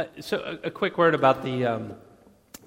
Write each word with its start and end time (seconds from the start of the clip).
Uh, 0.00 0.06
so, 0.18 0.38
a, 0.38 0.68
a, 0.68 0.70
quick 0.70 0.96
word 0.96 1.14
about 1.14 1.42
the, 1.42 1.66
um, 1.66 1.92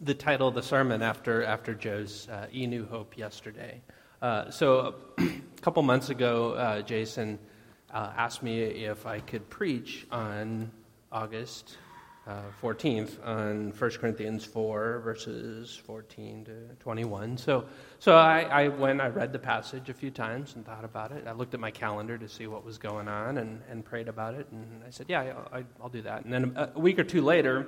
the 0.02 0.14
title 0.14 0.48
of 0.50 0.54
the 0.54 0.62
sermon 0.62 1.02
after, 1.02 1.44
after 1.44 1.74
Joe's 1.74 2.30
uh, 2.30 2.46
E 2.54 2.68
New 2.68 2.86
Hope 2.86 3.18
yesterday. 3.18 3.82
Uh, 4.22 4.52
so, 4.52 4.94
a 5.18 5.24
couple 5.62 5.82
months 5.82 6.12
ago, 6.12 6.52
uh, 6.54 6.84
Jason 6.84 7.40
uh, 7.92 8.12
asked 8.16 8.44
me 8.44 8.62
if 8.62 9.08
I 9.08 9.20
could 9.20 9.50
preach 9.50 10.06
on 10.12 10.70
August 11.12 11.78
uh, 12.26 12.42
14th 12.62 13.26
on 13.26 13.74
1 13.78 13.92
Corinthians 13.92 14.46
4, 14.46 15.00
verses 15.00 15.76
14 15.86 16.46
to 16.46 16.76
21. 16.80 17.38
So, 17.38 17.66
so 18.00 18.16
I, 18.16 18.42
I 18.44 18.68
went, 18.70 19.02
I 19.02 19.08
read 19.08 19.34
the 19.34 19.40
passage 19.40 19.90
a 19.90 19.94
few 19.94 20.10
times 20.10 20.56
and 20.56 20.66
thought 20.66 20.86
about 20.86 21.12
it. 21.12 21.28
I 21.28 21.34
looked 21.34 21.54
at 21.54 21.60
my 21.60 21.72
calendar 21.72 22.18
to 22.18 22.30
see 22.30 22.48
what 22.48 22.64
was 22.64 22.78
going 22.78 23.10
on 23.10 23.38
and, 23.38 23.62
and 23.70 23.84
prayed 23.84 24.08
about 24.08 24.36
it. 24.36 24.48
And 24.52 24.84
I 24.88 24.90
said, 24.90 25.08
Yeah, 25.10 25.34
I, 25.52 25.66
will 25.82 25.90
do 25.90 26.02
that. 26.04 26.24
And 26.24 26.34
then 26.34 26.54
a, 26.56 26.72
a 26.76 26.80
week 26.80 26.98
or 26.98 27.04
two 27.04 27.22
later, 27.22 27.68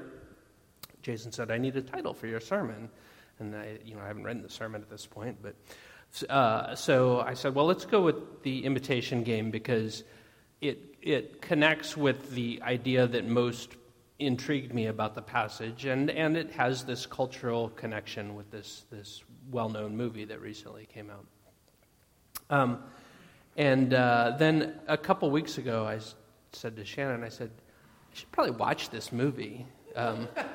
Jason 1.02 1.34
said, 1.34 1.52
I 1.52 1.58
need 1.58 1.76
a 1.76 1.82
title 1.82 2.14
for 2.14 2.28
your 2.28 2.40
sermon. 2.40 2.90
And 3.40 3.54
I, 3.56 3.80
you 3.84 3.96
know, 3.96 4.02
I 4.02 4.08
haven't 4.08 4.24
written 4.24 4.42
the 4.42 4.50
sermon 4.50 4.82
at 4.82 4.90
this 4.90 5.06
point, 5.06 5.40
but 5.42 5.56
uh, 6.30 6.76
so 6.76 7.20
I 7.20 7.34
said, 7.34 7.54
well, 7.54 7.66
let's 7.66 7.84
go 7.84 8.02
with 8.02 8.42
the 8.44 8.64
imitation 8.64 9.24
game 9.24 9.52
because 9.52 10.06
it, 10.62 10.96
it 11.02 11.42
connects 11.42 11.98
with 11.98 12.32
the 12.32 12.62
idea 12.64 13.06
that 13.06 13.28
most 13.28 13.76
intrigued 14.20 14.74
me 14.74 14.88
about 14.88 15.14
the 15.14 15.22
passage, 15.22 15.86
and, 15.86 16.10
and 16.10 16.38
it 16.38 16.52
has 16.52 16.84
this 16.86 17.06
cultural 17.06 17.70
connection 17.70 18.36
with 18.36 18.50
this, 18.52 18.86
this 18.90 19.24
well 19.52 19.70
known 19.70 19.96
movie 19.96 20.26
that 20.26 20.42
recently 20.42 20.86
came 20.86 21.10
out. 21.10 21.26
Um, 22.50 22.84
and 23.58 23.94
uh, 23.94 24.36
then 24.38 24.76
a 24.88 24.98
couple 24.98 25.30
weeks 25.32 25.58
ago, 25.58 25.86
I 25.86 26.00
said 26.52 26.76
to 26.76 26.86
Shannon, 26.86 27.24
I 27.24 27.30
said, 27.30 27.52
I 28.12 28.16
should 28.16 28.32
probably 28.32 28.52
watch 28.52 28.90
this 28.90 29.12
movie. 29.12 29.66
Um, 29.96 30.28
if 30.38 30.46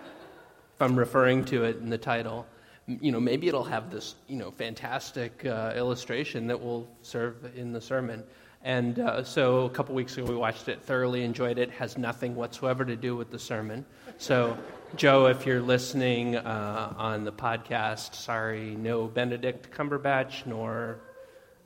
I'm 0.81 0.97
referring 0.97 1.45
to 1.47 1.65
it 1.65 1.77
in 1.77 1.91
the 1.91 1.99
title, 1.99 2.47
you 2.87 3.13
know, 3.13 3.21
maybe 3.21 3.49
it'll 3.49 3.65
have 3.65 3.91
this, 3.91 4.17
you 4.27 4.37
know, 4.37 4.51
fantastic 4.51 5.45
uh, 5.45 5.73
illustration 5.77 6.47
that 6.47 6.61
will 6.61 6.89
serve 7.03 7.53
in 7.55 7.73
the 7.73 7.81
sermon. 7.81 8.25
And 8.63 8.99
uh, 8.99 9.25
so 9.25 9.65
a 9.65 9.71
couple 9.71 9.95
weeks 9.95 10.19
ago, 10.19 10.27
we 10.27 10.37
watched 10.37 10.69
it, 10.69 10.83
thoroughly 10.83 11.25
enjoyed 11.25 11.59
it. 11.59 11.71
Has 11.71 11.97
nothing 11.97 12.35
whatsoever 12.35 12.85
to 12.85 12.95
do 12.95 13.17
with 13.17 13.31
the 13.31 13.39
sermon. 13.39 13.87
So, 14.19 14.57
Joe, 14.97 15.27
if 15.27 15.47
you're 15.47 15.63
listening 15.63 16.37
uh, 16.37 16.95
on 16.97 17.25
the 17.25 17.33
podcast, 17.33 18.15
sorry, 18.15 18.77
no 18.77 19.07
Benedict 19.07 19.71
Cumberbatch 19.71 20.45
nor 20.45 21.01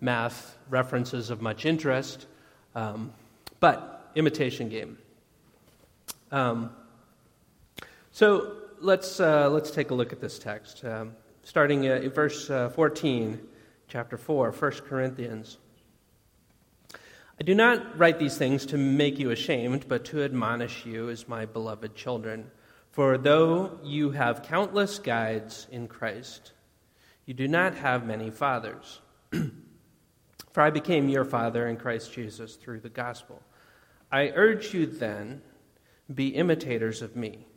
math 0.00 0.56
references 0.70 1.30
of 1.30 1.42
much 1.42 1.66
interest, 1.66 2.26
um, 2.76 3.12
but 3.58 4.12
imitation 4.14 4.68
game. 4.68 4.98
Um, 6.30 6.70
so 8.12 8.52
let's 8.80 9.18
uh, 9.18 9.50
let's 9.50 9.72
take 9.72 9.90
a 9.90 9.94
look 9.94 10.12
at 10.12 10.20
this 10.20 10.38
text, 10.38 10.84
um, 10.84 11.16
starting 11.42 11.84
in 11.84 12.08
verse 12.10 12.50
uh, 12.50 12.68
14, 12.68 13.40
chapter 13.88 14.16
4, 14.16 14.52
1 14.52 14.70
Corinthians. 14.88 15.58
I 17.40 17.42
do 17.42 17.54
not 17.54 17.98
write 17.98 18.20
these 18.20 18.38
things 18.38 18.64
to 18.66 18.78
make 18.78 19.18
you 19.18 19.30
ashamed, 19.32 19.86
but 19.88 20.04
to 20.06 20.22
admonish 20.22 20.86
you 20.86 21.10
as 21.10 21.26
my 21.26 21.46
beloved 21.46 21.96
children. 21.96 22.50
For 22.92 23.18
though 23.18 23.80
you 23.82 24.12
have 24.12 24.44
countless 24.44 25.00
guides 25.00 25.66
in 25.72 25.88
Christ, 25.88 26.52
you 27.26 27.34
do 27.34 27.48
not 27.48 27.74
have 27.74 28.06
many 28.06 28.30
fathers. 28.30 29.00
For 30.52 30.62
I 30.62 30.70
became 30.70 31.08
your 31.08 31.24
father 31.24 31.66
in 31.66 31.76
Christ 31.76 32.12
Jesus 32.12 32.54
through 32.54 32.80
the 32.80 32.88
gospel. 32.88 33.42
I 34.12 34.28
urge 34.36 34.72
you 34.72 34.86
then, 34.86 35.42
be 36.14 36.28
imitators 36.28 37.02
of 37.02 37.16
me. 37.16 37.48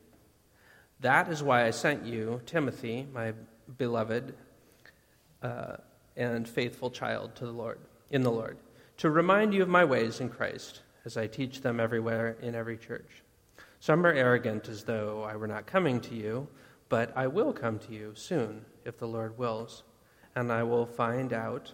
That 1.01 1.29
is 1.29 1.43
why 1.43 1.65
I 1.65 1.69
sent 1.69 2.03
you, 2.03 2.41
Timothy, 2.47 3.05
my 3.13 3.33
beloved 3.77 4.33
uh, 5.43 5.75
and 6.15 6.49
faithful 6.49 6.89
child 6.89 7.35
to 7.35 7.45
the 7.45 7.51
Lord, 7.51 7.77
in 8.09 8.23
the 8.23 8.31
Lord 8.31 8.57
to 8.97 9.11
remind 9.11 9.53
you 9.53 9.61
of 9.61 9.69
my 9.69 9.85
ways 9.85 10.19
in 10.19 10.29
Christ 10.29 10.81
as 11.05 11.17
I 11.17 11.27
teach 11.27 11.61
them 11.61 11.79
everywhere 11.79 12.37
in 12.41 12.55
every 12.55 12.77
church. 12.77 13.23
Some 13.79 14.05
are 14.05 14.13
arrogant 14.13 14.67
as 14.69 14.83
though 14.83 15.23
I 15.23 15.35
were 15.35 15.47
not 15.47 15.67
coming 15.67 16.01
to 16.01 16.15
you, 16.15 16.47
but 16.89 17.15
I 17.15 17.27
will 17.27 17.53
come 17.53 17.77
to 17.79 17.93
you 17.93 18.13
soon, 18.15 18.65
if 18.85 18.97
the 18.97 19.07
Lord 19.07 19.37
wills, 19.37 19.83
and 20.35 20.51
I 20.51 20.63
will 20.63 20.85
find 20.85 21.31
out 21.31 21.73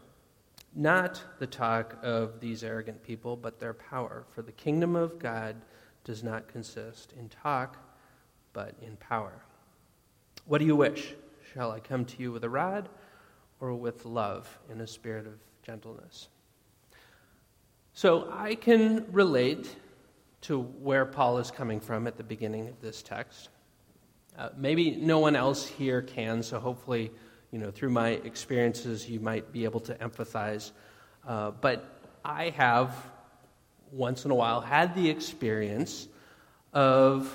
not 0.75 1.23
the 1.39 1.47
talk 1.47 1.97
of 2.03 2.39
these 2.39 2.63
arrogant 2.63 3.01
people, 3.03 3.37
but 3.37 3.59
their 3.59 3.73
power. 3.73 4.25
For 4.29 4.41
the 4.41 4.51
kingdom 4.51 4.95
of 4.95 5.19
God 5.19 5.55
does 6.03 6.23
not 6.23 6.47
consist 6.47 7.13
in 7.17 7.29
talk, 7.29 7.77
but 8.51 8.75
in 8.81 8.97
power. 8.97 9.43
What 10.45 10.57
do 10.57 10.65
you 10.65 10.75
wish? 10.75 11.13
Shall 11.53 11.71
I 11.71 11.79
come 11.79 12.03
to 12.05 12.21
you 12.21 12.31
with 12.31 12.43
a 12.43 12.49
rod 12.49 12.89
or 13.61 13.73
with 13.75 14.05
love 14.05 14.59
in 14.69 14.81
a 14.81 14.87
spirit 14.87 15.25
of 15.25 15.35
gentleness? 15.61 16.27
So 17.95 18.27
I 18.31 18.55
can 18.55 19.05
relate 19.11 19.75
to 20.41 20.59
where 20.59 21.05
Paul 21.05 21.37
is 21.37 21.51
coming 21.51 21.79
from 21.79 22.07
at 22.07 22.17
the 22.17 22.23
beginning 22.23 22.67
of 22.67 22.81
this 22.81 23.03
text. 23.03 23.49
Uh, 24.37 24.49
maybe 24.57 24.95
no 24.95 25.19
one 25.19 25.35
else 25.35 25.67
here 25.67 26.01
can, 26.01 26.41
so 26.41 26.59
hopefully, 26.59 27.11
you 27.51 27.59
know, 27.59 27.69
through 27.69 27.91
my 27.91 28.09
experiences, 28.09 29.07
you 29.07 29.19
might 29.19 29.51
be 29.53 29.63
able 29.63 29.79
to 29.81 29.93
empathize. 29.95 30.71
Uh, 31.27 31.51
but 31.51 31.99
I 32.25 32.49
have, 32.49 32.95
once 33.91 34.25
in 34.25 34.31
a 34.31 34.35
while, 34.35 34.59
had 34.59 34.95
the 34.95 35.07
experience 35.07 36.07
of 36.73 37.31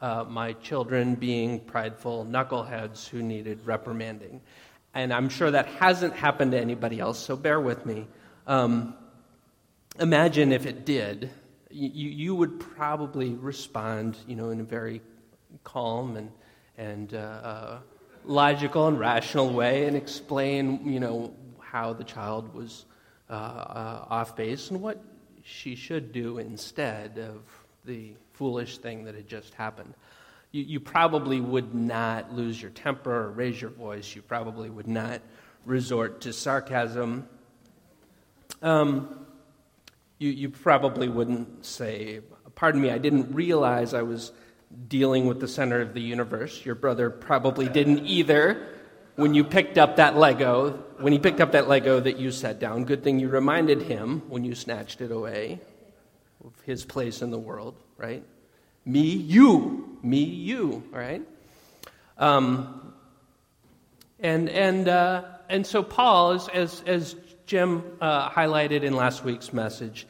uh, 0.00 0.24
my 0.26 0.54
children 0.54 1.14
being 1.14 1.60
prideful 1.60 2.24
knuckleheads 2.24 3.06
who 3.06 3.22
needed 3.22 3.60
reprimanding. 3.66 4.40
And 4.94 5.12
I'm 5.12 5.28
sure 5.28 5.50
that 5.50 5.66
hasn't 5.66 6.14
happened 6.14 6.52
to 6.52 6.58
anybody 6.58 7.00
else, 7.00 7.18
so 7.18 7.36
bear 7.36 7.60
with 7.60 7.84
me. 7.84 8.06
Um, 8.46 8.94
imagine 9.98 10.52
if 10.52 10.66
it 10.66 10.84
did, 10.84 11.30
you, 11.70 12.10
you 12.10 12.34
would 12.34 12.60
probably 12.60 13.34
respond, 13.34 14.16
you 14.26 14.36
know, 14.36 14.50
in 14.50 14.60
a 14.60 14.64
very 14.64 15.00
calm 15.64 16.16
and, 16.16 16.30
and 16.78 17.14
uh, 17.14 17.16
uh, 17.16 17.78
logical 18.24 18.88
and 18.88 18.98
rational 18.98 19.50
way 19.50 19.86
and 19.86 19.96
explain, 19.96 20.86
you 20.86 21.00
know, 21.00 21.34
how 21.58 21.92
the 21.92 22.04
child 22.04 22.52
was 22.54 22.84
uh, 23.28 23.32
uh, 23.32 24.06
off 24.10 24.36
base 24.36 24.70
and 24.70 24.80
what 24.80 25.02
she 25.42 25.74
should 25.74 26.12
do 26.12 26.38
instead 26.38 27.18
of 27.18 27.42
the 27.84 28.12
foolish 28.32 28.78
thing 28.78 29.04
that 29.04 29.14
had 29.14 29.28
just 29.28 29.54
happened. 29.54 29.94
You, 30.52 30.62
you 30.62 30.80
probably 30.80 31.40
would 31.40 31.74
not 31.74 32.32
lose 32.34 32.60
your 32.60 32.72
temper 32.72 33.26
or 33.26 33.30
raise 33.30 33.60
your 33.60 33.70
voice. 33.70 34.14
You 34.14 34.22
probably 34.22 34.68
would 34.68 34.88
not 34.88 35.20
resort 35.64 36.20
to 36.22 36.32
sarcasm. 36.32 37.28
Um, 38.62 39.26
you, 40.20 40.30
you 40.30 40.50
probably 40.50 41.08
wouldn't 41.08 41.64
say, 41.64 42.20
Pardon 42.54 42.80
me, 42.80 42.90
I 42.90 42.98
didn't 42.98 43.34
realize 43.34 43.94
I 43.94 44.02
was 44.02 44.32
dealing 44.86 45.26
with 45.26 45.40
the 45.40 45.48
center 45.48 45.80
of 45.80 45.94
the 45.94 46.00
universe. 46.00 46.64
Your 46.64 46.74
brother 46.74 47.10
probably 47.10 47.68
didn't 47.68 48.06
either 48.06 48.68
when 49.16 49.34
you 49.34 49.42
picked 49.42 49.78
up 49.78 49.96
that 49.96 50.16
Lego, 50.16 50.72
when 50.98 51.12
he 51.12 51.18
picked 51.18 51.40
up 51.40 51.52
that 51.52 51.68
Lego 51.68 51.98
that 52.00 52.18
you 52.18 52.30
set 52.30 52.60
down. 52.60 52.84
Good 52.84 53.02
thing 53.02 53.18
you 53.18 53.28
reminded 53.28 53.82
him 53.82 54.22
when 54.28 54.44
you 54.44 54.54
snatched 54.54 55.00
it 55.00 55.10
away 55.10 55.58
of 56.44 56.52
his 56.64 56.84
place 56.84 57.22
in 57.22 57.30
the 57.30 57.38
world, 57.38 57.74
right? 57.96 58.22
Me, 58.84 59.00
you. 59.00 59.98
Me, 60.02 60.22
you, 60.22 60.82
right? 60.90 61.22
Um, 62.18 62.94
and, 64.18 64.50
and, 64.50 64.86
uh, 64.86 65.24
and 65.48 65.66
so 65.66 65.82
Paul, 65.82 66.32
as, 66.32 66.48
as, 66.50 66.82
as 66.86 67.16
Jim 67.50 67.82
uh, 68.00 68.30
highlighted 68.30 68.84
in 68.84 68.94
last 68.94 69.24
week's 69.24 69.52
message, 69.52 70.06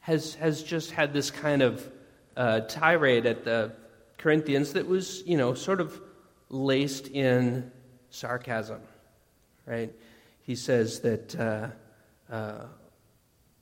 has, 0.00 0.36
has 0.36 0.62
just 0.62 0.90
had 0.90 1.12
this 1.12 1.30
kind 1.30 1.60
of 1.60 1.86
uh, 2.34 2.60
tirade 2.60 3.26
at 3.26 3.44
the 3.44 3.70
Corinthians 4.16 4.72
that 4.72 4.86
was, 4.86 5.22
you 5.26 5.36
know, 5.36 5.52
sort 5.52 5.82
of 5.82 6.00
laced 6.48 7.08
in 7.08 7.70
sarcasm, 8.08 8.80
right? 9.66 9.92
He 10.40 10.54
says 10.54 11.00
that 11.00 11.38
uh, 11.38 11.68
uh, 12.32 12.64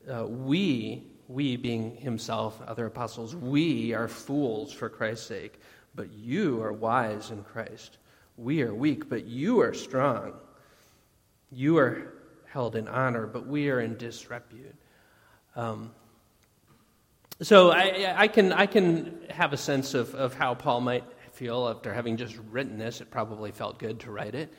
uh 0.08 0.26
we, 0.29 1.02
we 1.26 1.56
being 1.56 1.96
himself, 1.96 2.62
other 2.64 2.87
apostles, 2.87 3.34
we 3.34 3.93
are 3.93 4.06
fools 4.06 4.72
for 4.72 4.88
Christ's 4.88 5.26
sake, 5.26 5.61
but 5.96 6.12
you 6.12 6.62
are 6.62 6.72
wise 6.72 7.32
in 7.32 7.43
Christ. 7.43 7.99
We 8.37 8.62
are 8.62 8.72
weak, 8.72 9.08
but 9.08 9.25
you 9.25 9.62
are 9.62 9.75
strong. 9.75 10.34
You 11.50 11.79
are 11.79 12.12
held 12.56 12.75
in 12.75 12.88
honor, 12.88 13.26
but 13.26 13.47
we 13.47 13.69
are 13.69 13.81
in 13.81 13.99
disrepute. 13.99 14.75
Um, 15.56 15.91
so 17.43 17.70
I, 17.70 18.14
I, 18.17 18.29
can, 18.29 18.50
I 18.50 18.64
can 18.64 19.20
have 19.29 19.53
a 19.53 19.58
sense 19.58 19.93
of, 19.93 20.14
of 20.14 20.32
how 20.32 20.55
Paul 20.55 20.81
might 20.81 21.05
feel 21.32 21.69
after 21.69 21.93
having 21.93 22.17
just 22.17 22.38
written 22.50 22.79
this. 22.79 23.03
It 23.03 23.11
probably 23.11 23.50
felt 23.50 23.79
good 23.79 24.00
to 24.00 24.11
write 24.11 24.35
it. 24.35 24.50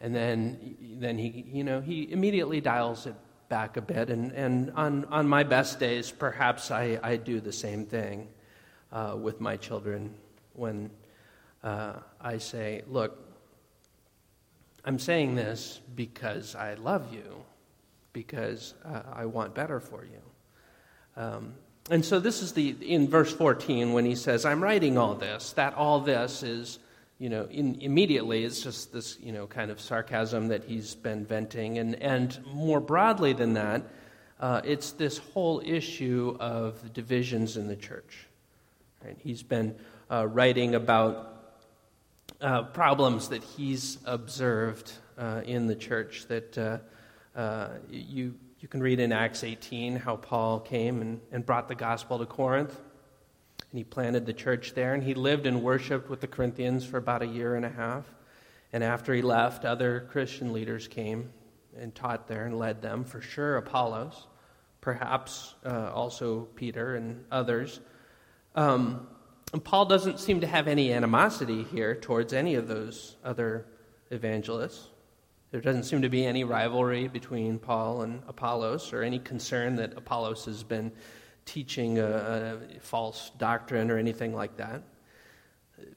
And 0.00 0.12
then, 0.12 0.76
then 0.98 1.16
he, 1.16 1.44
you 1.46 1.62
know, 1.62 1.80
he 1.80 2.10
immediately 2.10 2.60
dials 2.60 3.06
it 3.06 3.14
back 3.48 3.76
a 3.76 3.82
bit. 3.82 4.10
And, 4.10 4.32
and 4.32 4.72
on, 4.72 5.04
on 5.04 5.28
my 5.28 5.44
best 5.44 5.78
days, 5.78 6.10
perhaps 6.10 6.72
I, 6.72 6.98
I 7.04 7.14
do 7.14 7.38
the 7.38 7.52
same 7.52 7.86
thing 7.86 8.26
uh, 8.90 9.14
with 9.16 9.40
my 9.40 9.56
children 9.56 10.12
when 10.54 10.90
uh, 11.62 12.00
I 12.20 12.38
say, 12.38 12.82
Look, 12.88 13.16
I'm 14.84 14.98
saying 14.98 15.34
this 15.34 15.80
because 15.94 16.54
I 16.54 16.74
love 16.74 17.12
you, 17.12 17.44
because 18.12 18.74
uh, 18.84 19.02
I 19.12 19.26
want 19.26 19.54
better 19.54 19.80
for 19.80 20.04
you. 20.04 21.22
Um, 21.22 21.54
and 21.90 22.04
so 22.04 22.18
this 22.18 22.42
is 22.42 22.52
the, 22.52 22.70
in 22.80 23.08
verse 23.08 23.32
14, 23.32 23.92
when 23.92 24.04
he 24.04 24.14
says, 24.14 24.44
I'm 24.44 24.62
writing 24.62 24.96
all 24.98 25.14
this, 25.14 25.52
that 25.52 25.74
all 25.74 26.00
this 26.00 26.42
is, 26.42 26.78
you 27.18 27.28
know, 27.28 27.46
in, 27.50 27.80
immediately 27.80 28.44
it's 28.44 28.62
just 28.62 28.92
this, 28.92 29.18
you 29.20 29.32
know, 29.32 29.46
kind 29.46 29.70
of 29.70 29.80
sarcasm 29.80 30.48
that 30.48 30.64
he's 30.64 30.94
been 30.94 31.24
venting. 31.24 31.78
And, 31.78 31.94
and 31.96 32.38
more 32.52 32.80
broadly 32.80 33.32
than 33.32 33.54
that, 33.54 33.82
uh, 34.40 34.60
it's 34.64 34.92
this 34.92 35.18
whole 35.18 35.62
issue 35.64 36.36
of 36.40 36.92
divisions 36.92 37.56
in 37.56 37.68
the 37.68 37.76
church. 37.76 38.26
Right? 39.04 39.16
He's 39.18 39.42
been 39.42 39.74
uh, 40.10 40.26
writing 40.26 40.74
about 40.74 41.33
uh, 42.40 42.62
problems 42.64 43.28
that 43.28 43.42
he's 43.42 43.98
observed 44.04 44.92
uh, 45.18 45.42
in 45.44 45.66
the 45.66 45.74
church 45.74 46.26
that 46.28 46.58
uh, 46.58 46.78
uh, 47.38 47.68
you, 47.90 48.34
you 48.60 48.68
can 48.68 48.82
read 48.82 49.00
in 49.00 49.12
Acts 49.12 49.44
18 49.44 49.96
how 49.96 50.16
Paul 50.16 50.60
came 50.60 51.00
and, 51.00 51.20
and 51.32 51.44
brought 51.44 51.68
the 51.68 51.74
gospel 51.74 52.18
to 52.18 52.26
Corinth. 52.26 52.78
And 53.70 53.78
he 53.78 53.84
planted 53.84 54.26
the 54.26 54.32
church 54.32 54.74
there, 54.74 54.94
and 54.94 55.02
he 55.02 55.14
lived 55.14 55.46
and 55.46 55.62
worshiped 55.62 56.08
with 56.08 56.20
the 56.20 56.26
Corinthians 56.26 56.84
for 56.84 56.98
about 56.98 57.22
a 57.22 57.26
year 57.26 57.56
and 57.56 57.64
a 57.64 57.70
half. 57.70 58.04
And 58.72 58.82
after 58.82 59.14
he 59.14 59.22
left, 59.22 59.64
other 59.64 60.08
Christian 60.10 60.52
leaders 60.52 60.88
came 60.88 61.30
and 61.76 61.94
taught 61.94 62.28
there 62.28 62.46
and 62.46 62.58
led 62.58 62.82
them. 62.82 63.04
For 63.04 63.20
sure, 63.20 63.56
Apollos, 63.56 64.26
perhaps 64.80 65.54
uh, 65.64 65.90
also 65.92 66.48
Peter 66.54 66.96
and 66.96 67.24
others. 67.30 67.80
Um, 68.54 69.08
and 69.54 69.62
Paul 69.62 69.84
doesn't 69.84 70.18
seem 70.18 70.40
to 70.40 70.48
have 70.48 70.66
any 70.66 70.92
animosity 70.92 71.62
here 71.62 71.94
towards 71.94 72.32
any 72.32 72.56
of 72.56 72.66
those 72.66 73.14
other 73.22 73.66
evangelists. 74.10 74.88
There 75.52 75.60
doesn't 75.60 75.84
seem 75.84 76.02
to 76.02 76.08
be 76.08 76.26
any 76.26 76.42
rivalry 76.42 77.06
between 77.06 77.60
Paul 77.60 78.02
and 78.02 78.20
Apollos 78.26 78.92
or 78.92 79.04
any 79.04 79.20
concern 79.20 79.76
that 79.76 79.96
Apollos 79.96 80.44
has 80.46 80.64
been 80.64 80.90
teaching 81.44 82.00
a, 82.00 82.58
a 82.58 82.80
false 82.80 83.30
doctrine 83.38 83.92
or 83.92 83.96
anything 83.96 84.34
like 84.34 84.56
that. 84.56 84.82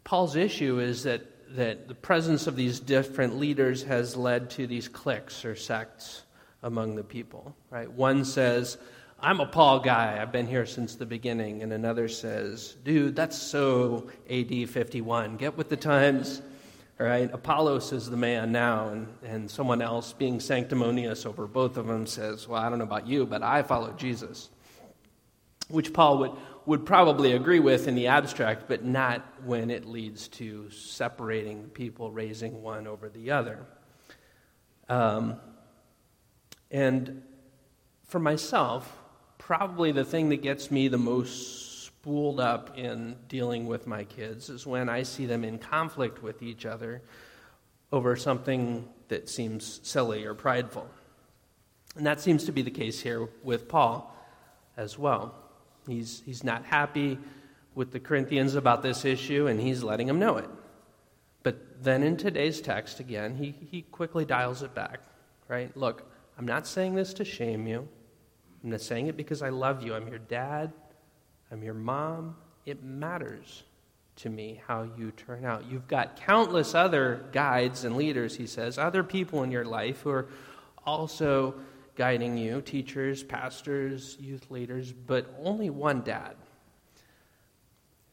Paul's 0.03 0.35
issue 0.35 0.79
is 0.79 1.01
that, 1.01 1.55
that 1.55 1.87
the 1.87 1.95
presence 1.95 2.45
of 2.45 2.55
these 2.55 2.79
different 2.79 3.39
leaders 3.39 3.81
has 3.81 4.15
led 4.15 4.51
to 4.51 4.67
these 4.67 4.87
cliques 4.87 5.43
or 5.45 5.55
sects 5.55 6.21
among 6.61 6.95
the 6.95 7.03
people. 7.03 7.55
Right? 7.71 7.91
One 7.91 8.23
says, 8.23 8.77
I'm 9.19 9.39
a 9.39 9.47
Paul 9.47 9.79
guy. 9.79 10.19
I've 10.21 10.31
been 10.31 10.45
here 10.45 10.65
since 10.67 10.95
the 10.95 11.05
beginning. 11.05 11.63
And 11.63 11.73
another 11.73 12.07
says, 12.07 12.75
dude, 12.83 13.15
that's 13.15 13.37
so 13.37 14.09
AD 14.29 14.69
51. 14.69 15.37
Get 15.37 15.57
with 15.57 15.69
the 15.69 15.77
times. 15.77 16.41
All 16.99 17.05
right, 17.05 17.31
Apollos 17.31 17.93
is 17.93 18.09
the 18.09 18.17
man 18.17 18.51
now, 18.51 18.89
and, 18.89 19.07
and 19.23 19.51
someone 19.51 19.83
else 19.83 20.13
being 20.13 20.39
sanctimonious 20.39 21.27
over 21.27 21.45
both 21.45 21.77
of 21.77 21.85
them 21.85 22.07
says, 22.07 22.47
Well, 22.47 22.59
I 22.59 22.69
don't 22.69 22.79
know 22.79 22.85
about 22.85 23.05
you, 23.05 23.27
but 23.27 23.43
I 23.43 23.61
follow 23.61 23.91
Jesus. 23.91 24.49
Which 25.67 25.93
Paul 25.93 26.17
would, 26.17 26.31
would 26.65 26.85
probably 26.87 27.33
agree 27.33 27.59
with 27.59 27.87
in 27.87 27.93
the 27.93 28.07
abstract, 28.07 28.67
but 28.67 28.83
not 28.83 29.23
when 29.45 29.69
it 29.69 29.85
leads 29.85 30.27
to 30.29 30.71
separating 30.71 31.65
people, 31.65 32.11
raising 32.11 32.63
one 32.63 32.87
over 32.87 33.09
the 33.09 33.29
other. 33.29 33.63
Um, 34.89 35.39
and 36.71 37.21
for 38.05 38.17
myself, 38.17 38.91
probably 39.47 39.93
the 39.93 40.03
thing 40.03 40.27
that 40.27 40.41
gets 40.41 40.69
me 40.69 40.89
the 40.89 40.97
most 40.97 41.85
spooled 41.85 42.37
up 42.37 42.77
in 42.77 43.15
dealing 43.29 43.65
with 43.65 43.87
my 43.87 44.03
kids 44.03 44.49
is 44.49 44.67
when 44.67 44.89
I 44.89 45.03
see 45.03 45.25
them 45.25 45.45
in 45.45 45.57
conflict 45.57 46.21
with 46.21 46.43
each 46.43 46.65
other 46.65 47.01
over 47.93 48.17
something 48.17 48.85
that 49.07 49.29
seems 49.29 49.79
silly 49.83 50.25
or 50.25 50.33
prideful. 50.33 50.85
And 51.95 52.05
that 52.05 52.19
seems 52.19 52.43
to 52.43 52.51
be 52.51 52.61
the 52.61 52.71
case 52.71 52.99
here 52.99 53.29
with 53.41 53.69
Paul 53.69 54.13
as 54.75 54.99
well. 54.99 55.33
He's, 55.87 56.21
he's 56.25 56.43
not 56.43 56.65
happy 56.65 57.17
with 57.73 57.93
the 57.93 58.01
Corinthians 58.01 58.55
about 58.55 58.81
this 58.83 59.05
issue, 59.05 59.47
and 59.47 59.61
he's 59.61 59.81
letting 59.81 60.07
them 60.07 60.19
know 60.19 60.35
it. 60.35 60.49
But 61.43 61.81
then 61.81 62.03
in 62.03 62.17
today's 62.17 62.59
text, 62.59 62.99
again, 62.99 63.37
he, 63.37 63.55
he 63.71 63.83
quickly 63.83 64.25
dials 64.25 64.61
it 64.61 64.75
back, 64.75 64.99
right? 65.47 65.75
Look, 65.77 66.11
I'm 66.37 66.45
not 66.45 66.67
saying 66.67 66.95
this 66.95 67.13
to 67.13 67.23
shame 67.23 67.65
you. 67.65 67.87
I'm 68.63 68.71
not 68.71 68.81
saying 68.81 69.07
it 69.07 69.17
because 69.17 69.41
I 69.41 69.49
love 69.49 69.83
you. 69.83 69.93
I'm 69.93 70.07
your 70.07 70.19
dad. 70.19 70.73
I'm 71.51 71.63
your 71.63 71.73
mom. 71.73 72.35
It 72.65 72.83
matters 72.83 73.63
to 74.17 74.29
me 74.29 74.61
how 74.67 74.87
you 74.97 75.11
turn 75.11 75.45
out. 75.45 75.65
You've 75.69 75.87
got 75.87 76.15
countless 76.15 76.73
other 76.75 77.25
guides 77.31 77.83
and 77.83 77.95
leaders, 77.95 78.35
he 78.35 78.47
says, 78.47 78.77
other 78.77 79.03
people 79.03 79.43
in 79.43 79.51
your 79.51 79.65
life 79.65 80.01
who 80.01 80.09
are 80.09 80.27
also 80.85 81.55
guiding 81.95 82.37
you 82.37 82.61
teachers, 82.61 83.23
pastors, 83.23 84.17
youth 84.19 84.49
leaders, 84.49 84.91
but 84.91 85.33
only 85.43 85.69
one 85.69 86.01
dad. 86.01 86.35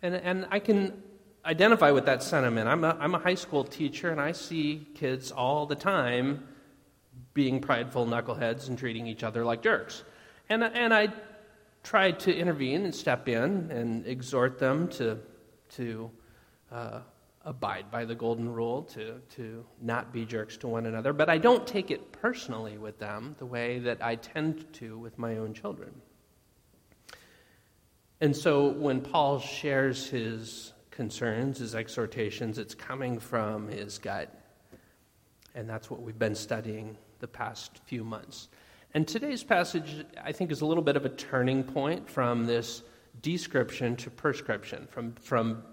And, 0.03 0.15
and 0.15 0.47
I 0.51 0.59
can 0.59 1.03
identify 1.45 1.91
with 1.91 2.07
that 2.07 2.23
sentiment. 2.23 2.69
I'm 2.69 2.85
a, 2.85 2.97
I'm 3.01 3.15
a 3.15 3.19
high 3.19 3.35
school 3.35 3.65
teacher, 3.65 4.11
and 4.11 4.21
I 4.21 4.33
see 4.33 4.87
kids 4.95 5.31
all 5.31 5.67
the 5.67 5.75
time 5.75 6.47
being 7.33 7.61
prideful 7.61 8.07
knuckleheads 8.07 8.69
and 8.69 8.79
treating 8.79 9.07
each 9.07 9.23
other 9.23 9.45
like 9.45 9.63
jerks. 9.63 10.05
And, 10.55 10.63
and 10.63 10.95
I 10.95 11.09
tried 11.83 12.21
to 12.21 12.33
intervene 12.33 12.85
and 12.85 12.95
step 12.95 13.29
in 13.29 13.73
and 13.73 14.07
exhort 14.07 14.61
them 14.61 14.87
to, 14.87 15.19
to 15.71 16.13
uh, 16.71 17.01
abide 17.43 17.91
by 17.91 18.05
the 18.05 18.15
golden 18.15 18.49
rule, 18.49 18.85
to, 18.85 19.21
to 19.31 19.67
not 19.83 20.13
be 20.13 20.25
jerks 20.25 20.57
to 20.59 20.69
one 20.69 20.87
another. 20.87 21.13
But 21.13 21.29
I 21.29 21.39
don't 21.39 21.67
take 21.67 21.91
it 21.91 22.13
personally 22.13 22.79
with 22.79 23.01
them 23.01 23.35
the 23.41 23.47
way 23.47 23.81
that 23.81 24.01
I 24.01 24.15
tend 24.15 24.73
to 24.75 24.97
with 24.97 25.19
my 25.19 25.39
own 25.39 25.55
children. 25.55 25.93
And 28.21 28.37
so 28.37 28.69
when 28.69 29.01
Paul 29.01 29.41
shares 29.41 30.09
his 30.09 30.73
concerns, 30.93 31.59
his 31.59 31.75
exhortations, 31.75 32.59
it's 32.59 32.77
coming 32.77 33.19
from 33.19 33.67
his 33.67 33.99
gut. 33.99 34.33
And 35.57 35.69
that's 35.69 35.91
what 35.91 36.01
we've 36.01 36.17
been 36.17 36.37
studying 36.37 36.97
the 37.19 37.27
past 37.27 37.81
few 37.87 38.05
months. 38.05 38.47
And 38.97 39.09
today's 39.09 39.43
passage, 39.43 40.07
I 40.23 40.31
think, 40.31 40.53
is 40.53 40.61
a 40.61 40.67
little 40.67 40.83
bit 40.85 40.95
of 40.95 41.05
a 41.05 41.09
turning 41.09 41.65
point 41.65 42.09
from 42.09 42.45
this 42.45 42.85
description 43.23 43.97
to 43.97 44.09
prescription, 44.09 44.87
from, 44.89 45.15
from 45.15 45.65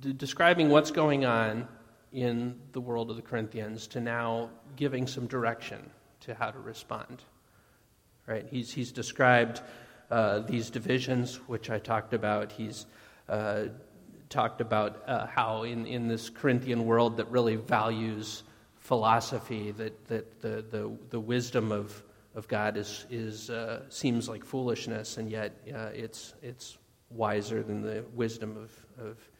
d- 0.00 0.14
describing 0.14 0.70
what's 0.70 0.90
going 0.90 1.26
on 1.26 1.68
in 2.10 2.58
the 2.72 2.80
world 2.80 3.10
of 3.10 3.16
the 3.16 3.22
Corinthians 3.22 3.86
to 3.88 4.00
now 4.00 4.48
giving 4.76 5.06
some 5.06 5.26
direction 5.26 5.90
to 6.20 6.32
how 6.34 6.50
to 6.50 6.58
respond. 6.58 7.22
Right? 8.26 8.46
He's, 8.50 8.72
he's 8.72 8.92
described 8.92 9.60
uh, 10.10 10.38
these 10.38 10.70
divisions, 10.70 11.36
which 11.46 11.68
I 11.68 11.78
talked 11.78 12.14
about. 12.14 12.50
He's 12.50 12.86
uh, 13.28 13.64
talked 14.30 14.62
about 14.62 15.06
uh, 15.06 15.26
how 15.26 15.64
in, 15.64 15.84
in 15.84 16.08
this 16.08 16.30
Corinthian 16.30 16.86
world 16.86 17.18
that 17.18 17.30
really 17.30 17.56
values 17.56 18.42
philosophy, 18.78 19.72
that, 19.72 20.06
that 20.06 20.40
the, 20.40 20.64
the, 20.70 20.96
the 21.10 21.20
wisdom 21.20 21.70
of 21.70 22.02
of 22.34 22.48
God 22.48 22.76
is, 22.76 23.06
is, 23.10 23.50
uh, 23.50 23.82
seems 23.88 24.28
like 24.28 24.44
foolishness, 24.44 25.18
and 25.18 25.30
yet 25.30 25.52
uh, 25.72 25.90
it's, 25.94 26.34
it's 26.42 26.78
wiser 27.10 27.62
than 27.62 27.80
the 27.80 28.04
wisdom 28.14 28.56
of, 28.56 29.06
of 29.06 29.30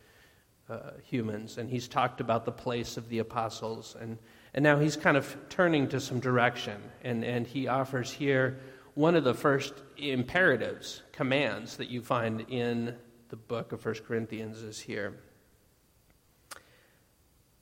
uh, 0.70 0.90
humans. 1.02 1.58
And 1.58 1.68
he's 1.68 1.88
talked 1.88 2.20
about 2.20 2.44
the 2.44 2.52
place 2.52 2.96
of 2.96 3.08
the 3.08 3.18
apostles, 3.18 3.96
and, 4.00 4.18
and 4.54 4.62
now 4.62 4.78
he's 4.78 4.96
kind 4.96 5.16
of 5.16 5.36
turning 5.48 5.88
to 5.88 6.00
some 6.00 6.20
direction. 6.20 6.80
And, 7.02 7.24
and 7.24 7.46
he 7.46 7.66
offers 7.66 8.12
here 8.12 8.60
one 8.94 9.16
of 9.16 9.24
the 9.24 9.34
first 9.34 9.74
imperatives, 9.96 11.02
commands 11.12 11.76
that 11.78 11.90
you 11.90 12.00
find 12.00 12.46
in 12.48 12.94
the 13.28 13.36
book 13.36 13.72
of 13.72 13.84
1 13.84 13.96
Corinthians 14.06 14.62
is 14.62 14.78
here. 14.78 15.14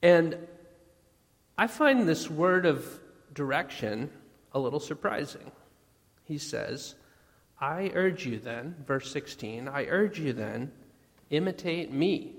And 0.03 0.37
I 1.57 1.67
find 1.69 2.07
this 2.07 2.29
word 2.29 2.67
of 2.67 3.01
direction 3.33 4.11
a 4.53 4.59
little 4.59 4.81
surprising. 4.81 5.51
He 6.25 6.39
says, 6.39 6.95
I 7.61 7.91
urge 7.95 8.27
you 8.27 8.39
then, 8.39 8.77
verse 8.87 9.11
16, 9.13 9.69
I 9.69 9.87
urge 9.87 10.19
you 10.19 10.33
then, 10.33 10.73
imitate 11.31 11.93
me. 11.93 12.35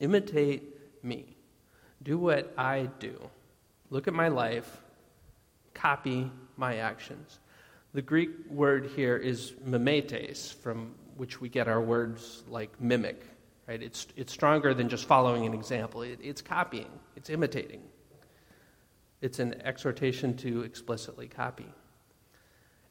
Imitate 0.00 0.62
me. 1.02 1.36
Do 2.02 2.18
what 2.18 2.52
I 2.56 2.88
do. 2.98 3.18
Look 3.90 4.08
at 4.08 4.14
my 4.14 4.28
life. 4.28 4.80
Copy 5.74 6.30
my 6.56 6.76
actions. 6.76 7.38
The 7.92 8.02
Greek 8.02 8.30
word 8.50 8.90
here 8.94 9.16
is 9.16 9.54
mimetes, 9.64 10.52
from 10.52 10.94
which 11.16 11.40
we 11.40 11.48
get 11.48 11.66
our 11.66 11.80
words 11.80 12.42
like 12.48 12.80
mimic. 12.80 13.24
Right? 13.66 13.82
It's, 13.82 14.06
it's 14.16 14.32
stronger 14.32 14.74
than 14.74 14.88
just 14.88 15.06
following 15.06 15.46
an 15.46 15.54
example. 15.54 16.02
It, 16.02 16.20
it's 16.22 16.42
copying, 16.42 16.90
it's 17.16 17.30
imitating. 17.30 17.82
It's 19.20 19.38
an 19.38 19.60
exhortation 19.62 20.36
to 20.38 20.62
explicitly 20.62 21.28
copy. 21.28 21.66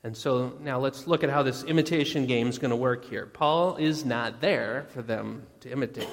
And 0.03 0.15
so 0.15 0.53
now 0.61 0.79
let's 0.79 1.07
look 1.07 1.23
at 1.23 1.31
how 1.31 1.41
this 1.41 1.63
imitation 1.63 2.27
game 2.27 2.47
is 2.47 2.59
going 2.59 2.69
to 2.69 2.75
work 2.75 3.05
here. 3.05 3.25
Paul 3.25 3.77
is 3.77 4.05
not 4.05 4.39
there 4.39 4.85
for 4.89 5.01
them 5.01 5.47
to 5.61 5.71
imitate. 5.71 6.07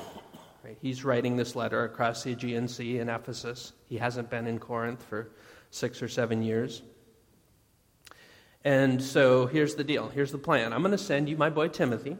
Right? 0.64 0.78
He's 0.80 1.04
writing 1.04 1.36
this 1.36 1.54
letter 1.54 1.84
across 1.84 2.22
the 2.22 2.32
Aegean 2.32 2.68
Sea 2.68 3.00
in 3.00 3.08
Ephesus. 3.08 3.72
He 3.86 3.98
hasn't 3.98 4.30
been 4.30 4.46
in 4.46 4.58
Corinth 4.58 5.02
for 5.02 5.30
six 5.70 6.02
or 6.02 6.08
seven 6.08 6.42
years. 6.42 6.82
And 8.64 9.02
so 9.02 9.46
here's 9.46 9.74
the 9.74 9.84
deal. 9.84 10.08
Here's 10.08 10.32
the 10.32 10.38
plan. 10.38 10.72
I'm 10.72 10.82
going 10.82 10.92
to 10.92 10.98
send 10.98 11.28
you 11.28 11.36
my 11.36 11.50
boy 11.50 11.68
Timothy, 11.68 12.16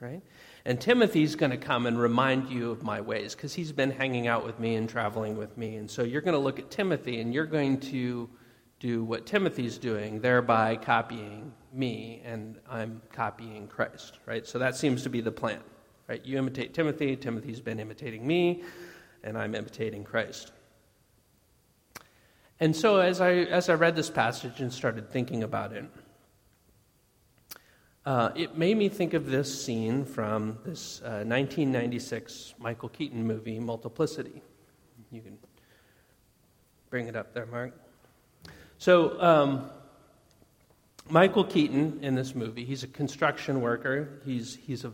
right? 0.00 0.22
And 0.66 0.80
Timothy's 0.80 1.36
going 1.36 1.50
to 1.50 1.58
come 1.58 1.84
and 1.84 1.98
remind 1.98 2.48
you 2.48 2.70
of 2.70 2.82
my 2.82 3.00
ways 3.00 3.34
because 3.34 3.52
he's 3.52 3.72
been 3.72 3.90
hanging 3.90 4.26
out 4.28 4.46
with 4.46 4.58
me 4.58 4.76
and 4.76 4.88
traveling 4.88 5.36
with 5.36 5.58
me. 5.58 5.76
And 5.76 5.90
so 5.90 6.02
you're 6.02 6.22
going 6.22 6.34
to 6.34 6.40
look 6.40 6.58
at 6.58 6.70
Timothy 6.70 7.20
and 7.20 7.34
you're 7.34 7.44
going 7.44 7.80
to 7.80 8.30
do 8.80 9.04
what 9.04 9.26
Timothy's 9.26 9.78
doing, 9.78 10.20
thereby 10.20 10.76
copying 10.76 11.52
me, 11.72 12.22
and 12.24 12.58
I'm 12.70 13.02
copying 13.12 13.66
Christ, 13.68 14.18
right? 14.26 14.46
So 14.46 14.58
that 14.58 14.76
seems 14.76 15.02
to 15.02 15.10
be 15.10 15.20
the 15.20 15.32
plan, 15.32 15.60
right? 16.08 16.24
You 16.24 16.38
imitate 16.38 16.74
Timothy, 16.74 17.16
Timothy's 17.16 17.60
been 17.60 17.80
imitating 17.80 18.26
me, 18.26 18.62
and 19.22 19.36
I'm 19.36 19.54
imitating 19.54 20.04
Christ. 20.04 20.52
And 22.60 22.74
so 22.74 23.00
as 23.00 23.20
I, 23.20 23.32
as 23.32 23.68
I 23.68 23.74
read 23.74 23.96
this 23.96 24.10
passage 24.10 24.60
and 24.60 24.72
started 24.72 25.10
thinking 25.10 25.42
about 25.42 25.72
it, 25.72 25.84
uh, 28.06 28.30
it 28.34 28.58
made 28.58 28.76
me 28.76 28.88
think 28.88 29.14
of 29.14 29.26
this 29.26 29.64
scene 29.64 30.04
from 30.04 30.58
this 30.64 31.00
uh, 31.00 31.24
1996 31.24 32.54
Michael 32.58 32.90
Keaton 32.90 33.26
movie, 33.26 33.58
Multiplicity. 33.58 34.42
You 35.10 35.22
can 35.22 35.38
bring 36.90 37.08
it 37.08 37.16
up 37.16 37.32
there, 37.32 37.46
Mark. 37.46 37.72
So, 38.76 39.20
um, 39.22 39.70
Michael 41.08 41.44
Keaton 41.44 42.00
in 42.02 42.14
this 42.14 42.34
movie, 42.34 42.64
he's 42.64 42.82
a 42.82 42.88
construction 42.88 43.62
worker. 43.62 44.20
He's, 44.24 44.56
he's 44.56 44.84
a, 44.84 44.92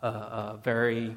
a, 0.00 0.08
a 0.08 0.60
very 0.62 1.16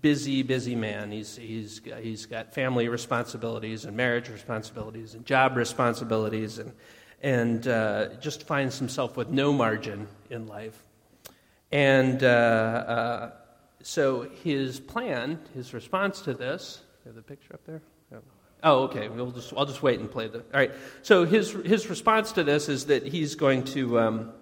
busy, 0.00 0.42
busy 0.42 0.76
man. 0.76 1.10
He's, 1.10 1.34
he's, 1.34 1.80
he's 2.00 2.26
got 2.26 2.54
family 2.54 2.88
responsibilities 2.88 3.86
and 3.86 3.96
marriage 3.96 4.28
responsibilities 4.28 5.14
and 5.14 5.26
job 5.26 5.56
responsibilities 5.56 6.58
and, 6.58 6.72
and 7.22 7.66
uh, 7.66 8.08
just 8.20 8.46
finds 8.46 8.78
himself 8.78 9.16
with 9.16 9.30
no 9.30 9.52
margin 9.52 10.08
in 10.28 10.46
life. 10.46 10.82
And 11.70 12.22
uh, 12.22 12.26
uh, 12.26 13.30
so 13.82 14.28
his 14.42 14.80
plan, 14.80 15.38
his 15.54 15.72
response 15.72 16.20
to 16.22 16.34
this, 16.34 16.82
you 17.04 17.08
have 17.08 17.16
the 17.16 17.22
picture 17.22 17.54
up 17.54 17.64
there? 17.64 17.80
Oh, 18.64 18.84
okay. 18.84 19.08
We'll 19.08 19.32
just, 19.32 19.52
I'll 19.56 19.66
just 19.66 19.82
wait 19.82 19.98
and 19.98 20.10
play 20.10 20.28
the. 20.28 20.38
All 20.38 20.44
right. 20.54 20.72
So 21.02 21.24
his, 21.24 21.50
his 21.50 21.88
response 21.88 22.32
to 22.32 22.44
this 22.44 22.68
is 22.68 22.86
that 22.86 23.04
he's 23.04 23.34
going 23.34 23.64
to, 23.64 23.98
um, 23.98 24.32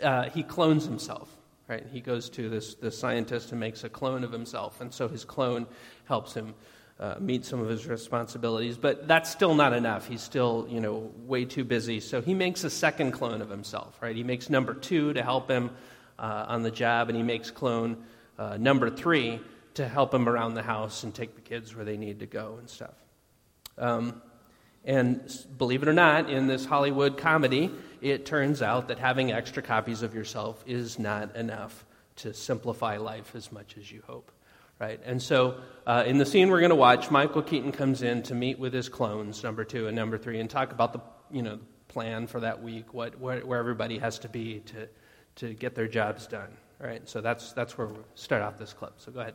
uh, 0.00 0.30
he 0.30 0.42
clones 0.42 0.84
himself. 0.84 1.36
Right? 1.68 1.84
He 1.92 2.00
goes 2.00 2.28
to 2.30 2.48
this, 2.48 2.74
this 2.74 2.98
scientist 2.98 3.50
and 3.50 3.58
makes 3.58 3.82
a 3.82 3.88
clone 3.88 4.24
of 4.24 4.30
himself. 4.30 4.80
And 4.80 4.92
so 4.92 5.08
his 5.08 5.24
clone 5.24 5.66
helps 6.04 6.34
him 6.34 6.54
uh, 7.02 7.16
meet 7.18 7.44
some 7.44 7.60
of 7.60 7.68
his 7.68 7.86
responsibilities. 7.88 8.76
But 8.76 9.08
that's 9.08 9.28
still 9.28 9.56
not 9.56 9.72
enough. 9.72 10.06
He's 10.06 10.22
still, 10.22 10.68
you 10.70 10.80
know, 10.80 11.10
way 11.26 11.44
too 11.44 11.64
busy. 11.64 11.98
So 11.98 12.22
he 12.22 12.32
makes 12.32 12.62
a 12.62 12.70
second 12.70 13.10
clone 13.10 13.42
of 13.42 13.50
himself. 13.50 14.00
Right? 14.00 14.14
He 14.14 14.22
makes 14.22 14.48
number 14.48 14.72
two 14.72 15.12
to 15.14 15.22
help 15.22 15.50
him 15.50 15.70
uh, 16.16 16.44
on 16.46 16.62
the 16.62 16.70
job, 16.70 17.08
and 17.08 17.16
he 17.16 17.24
makes 17.24 17.50
clone 17.50 17.96
uh, 18.38 18.56
number 18.56 18.88
three 18.88 19.40
to 19.74 19.88
help 19.88 20.14
him 20.14 20.28
around 20.28 20.54
the 20.54 20.62
house 20.62 21.02
and 21.02 21.12
take 21.12 21.34
the 21.34 21.40
kids 21.40 21.74
where 21.74 21.84
they 21.84 21.96
need 21.96 22.20
to 22.20 22.26
go 22.26 22.56
and 22.60 22.70
stuff. 22.70 22.94
Um, 23.76 24.22
and 24.84 25.44
believe 25.58 25.82
it 25.82 25.88
or 25.88 25.92
not, 25.92 26.30
in 26.30 26.46
this 26.46 26.64
Hollywood 26.64 27.16
comedy, 27.16 27.70
it 28.00 28.26
turns 28.26 28.62
out 28.62 28.88
that 28.88 28.98
having 28.98 29.32
extra 29.32 29.62
copies 29.62 30.02
of 30.02 30.14
yourself 30.14 30.62
is 30.66 30.98
not 30.98 31.34
enough 31.34 31.84
to 32.16 32.32
simplify 32.32 32.96
life 32.96 33.34
as 33.34 33.50
much 33.50 33.76
as 33.76 33.90
you 33.90 34.02
hope. 34.06 34.30
Right? 34.82 34.98
And 35.04 35.22
so, 35.22 35.60
uh, 35.86 36.02
in 36.04 36.18
the 36.18 36.26
scene 36.26 36.50
we're 36.50 36.58
going 36.58 36.70
to 36.70 36.74
watch, 36.74 37.08
Michael 37.08 37.42
Keaton 37.42 37.70
comes 37.70 38.02
in 38.02 38.24
to 38.24 38.34
meet 38.34 38.58
with 38.58 38.72
his 38.72 38.88
clones, 38.88 39.44
number 39.44 39.64
two 39.64 39.86
and 39.86 39.94
number 39.94 40.18
three, 40.18 40.40
and 40.40 40.50
talk 40.50 40.72
about 40.72 40.92
the 40.92 41.00
you 41.30 41.42
know 41.42 41.60
plan 41.86 42.26
for 42.26 42.40
that 42.40 42.60
week, 42.64 42.92
what, 42.92 43.16
where, 43.20 43.46
where 43.46 43.60
everybody 43.60 43.98
has 43.98 44.18
to 44.18 44.28
be 44.28 44.58
to, 44.66 44.88
to 45.36 45.54
get 45.54 45.76
their 45.76 45.86
jobs 45.86 46.26
done. 46.26 46.48
Right? 46.80 47.08
So 47.08 47.20
that's 47.20 47.52
that's 47.52 47.78
where 47.78 47.86
we 47.86 47.98
start 48.16 48.42
off 48.42 48.58
this 48.58 48.72
clip. 48.72 48.94
So 48.96 49.12
go 49.12 49.20
ahead. 49.20 49.34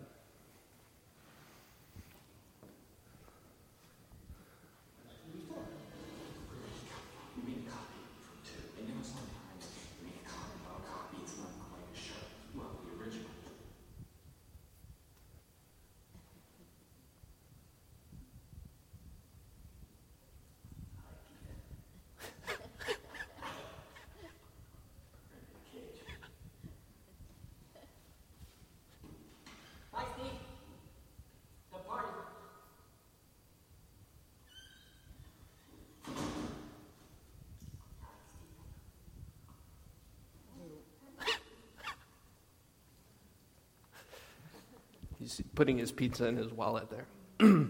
He's 45.28 45.42
putting 45.56 45.78
his 45.78 45.92
pizza 45.92 46.26
in 46.26 46.38
his 46.38 46.54
wallet 46.54 46.88
there. 46.90 47.06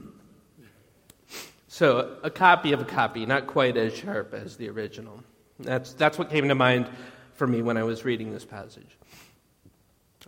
so, 1.68 2.18
a 2.22 2.30
copy 2.30 2.72
of 2.72 2.82
a 2.82 2.86
copy, 2.86 3.26
not 3.26 3.48
quite 3.48 3.78
as 3.78 3.96
sharp 3.96 4.36
as 4.36 4.58
the 4.58 4.70
original. 4.70 5.24
That's, 5.60 5.94
that's 5.94 6.20
what 6.20 6.30
came 6.30 6.50
to 6.50 6.56
mind 6.56 6.88
for 7.34 7.48
me 7.48 7.64
when 7.64 7.76
I 7.76 7.82
was 7.82 8.06
reading 8.06 8.32
this 8.32 8.46
passage. 8.46 8.96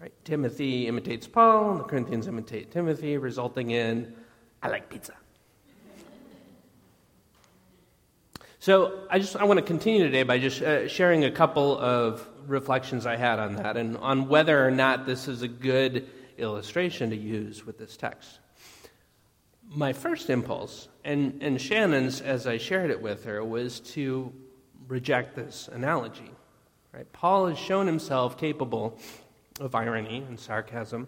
Right? 0.01 0.12
Timothy 0.25 0.88
imitates 0.88 1.27
Paul, 1.27 1.69
and 1.69 1.79
the 1.81 1.83
Corinthians 1.83 2.25
imitate 2.25 2.71
Timothy, 2.71 3.17
resulting 3.17 3.69
in, 3.69 4.12
I 4.63 4.69
like 4.69 4.89
pizza. 4.89 5.13
So 8.57 9.03
I 9.12 9.19
just 9.19 9.36
I 9.36 9.43
want 9.43 9.59
to 9.59 9.65
continue 9.65 10.03
today 10.03 10.24
by 10.24 10.39
just 10.39 10.63
uh, 10.63 10.88
sharing 10.88 11.25
a 11.25 11.31
couple 11.31 11.77
of 11.77 12.27
reflections 12.48 13.05
I 13.05 13.17
had 13.17 13.38
on 13.38 13.57
that 13.57 13.77
and 13.77 13.98
on 13.98 14.27
whether 14.27 14.65
or 14.65 14.71
not 14.71 15.05
this 15.05 15.27
is 15.27 15.43
a 15.43 15.48
good 15.48 16.09
illustration 16.39 17.10
to 17.10 17.15
use 17.15 17.65
with 17.65 17.77
this 17.77 17.98
text. 17.98 18.39
My 19.72 19.93
first 19.93 20.29
impulse, 20.29 20.88
and, 21.03 21.41
and 21.43 21.62
Shannon's 21.62 22.22
as 22.22 22.48
I 22.48 22.58
shared 22.58 22.89
it 22.89 23.01
with 23.01 23.25
her, 23.25 23.43
was 23.43 23.79
to 23.81 24.34
reject 24.88 25.36
this 25.36 25.69
analogy. 25.72 26.31
Right? 26.91 27.12
Paul 27.13 27.48
has 27.48 27.60
shown 27.60 27.86
himself 27.86 28.38
capable 28.38 28.98
of 29.60 29.75
irony 29.75 30.25
and 30.27 30.39
sarcasm, 30.39 31.08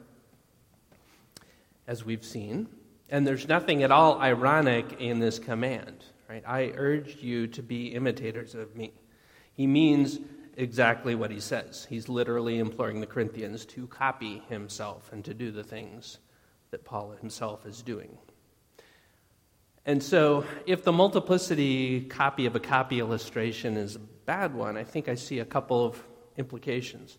as 1.87 2.05
we've 2.05 2.23
seen, 2.23 2.67
and 3.09 3.25
there's 3.25 3.47
nothing 3.47 3.81
at 3.83 3.91
all 3.91 4.19
ironic 4.21 4.97
in 4.99 5.19
this 5.19 5.39
command. 5.39 6.03
Right? 6.29 6.43
I 6.47 6.71
urge 6.75 7.17
you 7.17 7.47
to 7.47 7.63
be 7.63 7.87
imitators 7.87 8.55
of 8.55 8.75
me. 8.75 8.93
He 9.53 9.67
means 9.67 10.19
exactly 10.61 11.15
what 11.15 11.31
he 11.31 11.39
says. 11.39 11.87
He's 11.89 12.07
literally 12.07 12.59
imploring 12.59 13.01
the 13.01 13.07
Corinthians 13.07 13.65
to 13.65 13.87
copy 13.87 14.43
himself 14.47 15.11
and 15.11 15.25
to 15.25 15.33
do 15.33 15.51
the 15.51 15.63
things 15.63 16.19
that 16.69 16.85
Paul 16.85 17.11
himself 17.19 17.65
is 17.65 17.81
doing. 17.81 18.17
And 19.85 20.01
so, 20.01 20.45
if 20.67 20.83
the 20.83 20.91
multiplicity 20.91 22.01
copy 22.01 22.45
of 22.45 22.55
a 22.55 22.59
copy 22.59 22.99
illustration 22.99 23.77
is 23.77 23.95
a 23.95 23.99
bad 23.99 24.53
one, 24.53 24.77
I 24.77 24.83
think 24.83 25.09
I 25.09 25.15
see 25.15 25.39
a 25.39 25.45
couple 25.45 25.83
of 25.83 26.01
implications. 26.37 27.17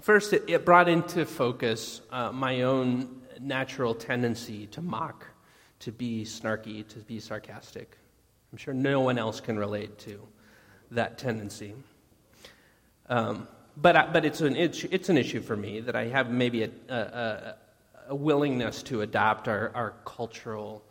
First, 0.00 0.32
it, 0.32 0.44
it 0.46 0.64
brought 0.64 0.88
into 0.88 1.26
focus 1.26 2.00
uh, 2.12 2.30
my 2.30 2.62
own 2.62 3.22
natural 3.40 3.94
tendency 3.94 4.68
to 4.68 4.80
mock, 4.80 5.26
to 5.80 5.90
be 5.90 6.24
snarky, 6.24 6.86
to 6.88 7.00
be 7.00 7.18
sarcastic. 7.18 7.96
I'm 8.52 8.58
sure 8.58 8.72
no 8.72 9.00
one 9.00 9.18
else 9.18 9.40
can 9.40 9.58
relate 9.58 9.98
to 9.98 10.20
that 10.92 11.18
tendency. 11.18 11.74
Um, 13.08 13.48
but, 13.76 14.12
but 14.12 14.24
it's, 14.24 14.40
an, 14.40 14.56
it's, 14.56 14.84
it's 14.84 15.08
an 15.08 15.18
issue 15.18 15.40
for 15.40 15.56
me 15.56 15.80
that 15.80 15.94
I 15.94 16.06
have 16.06 16.30
maybe 16.30 16.62
a, 16.62 16.70
a, 16.88 17.54
a 18.08 18.14
willingness 18.14 18.82
to 18.84 19.02
adopt 19.02 19.48
our, 19.48 19.70
our 19.74 19.94
cultural 20.04 20.82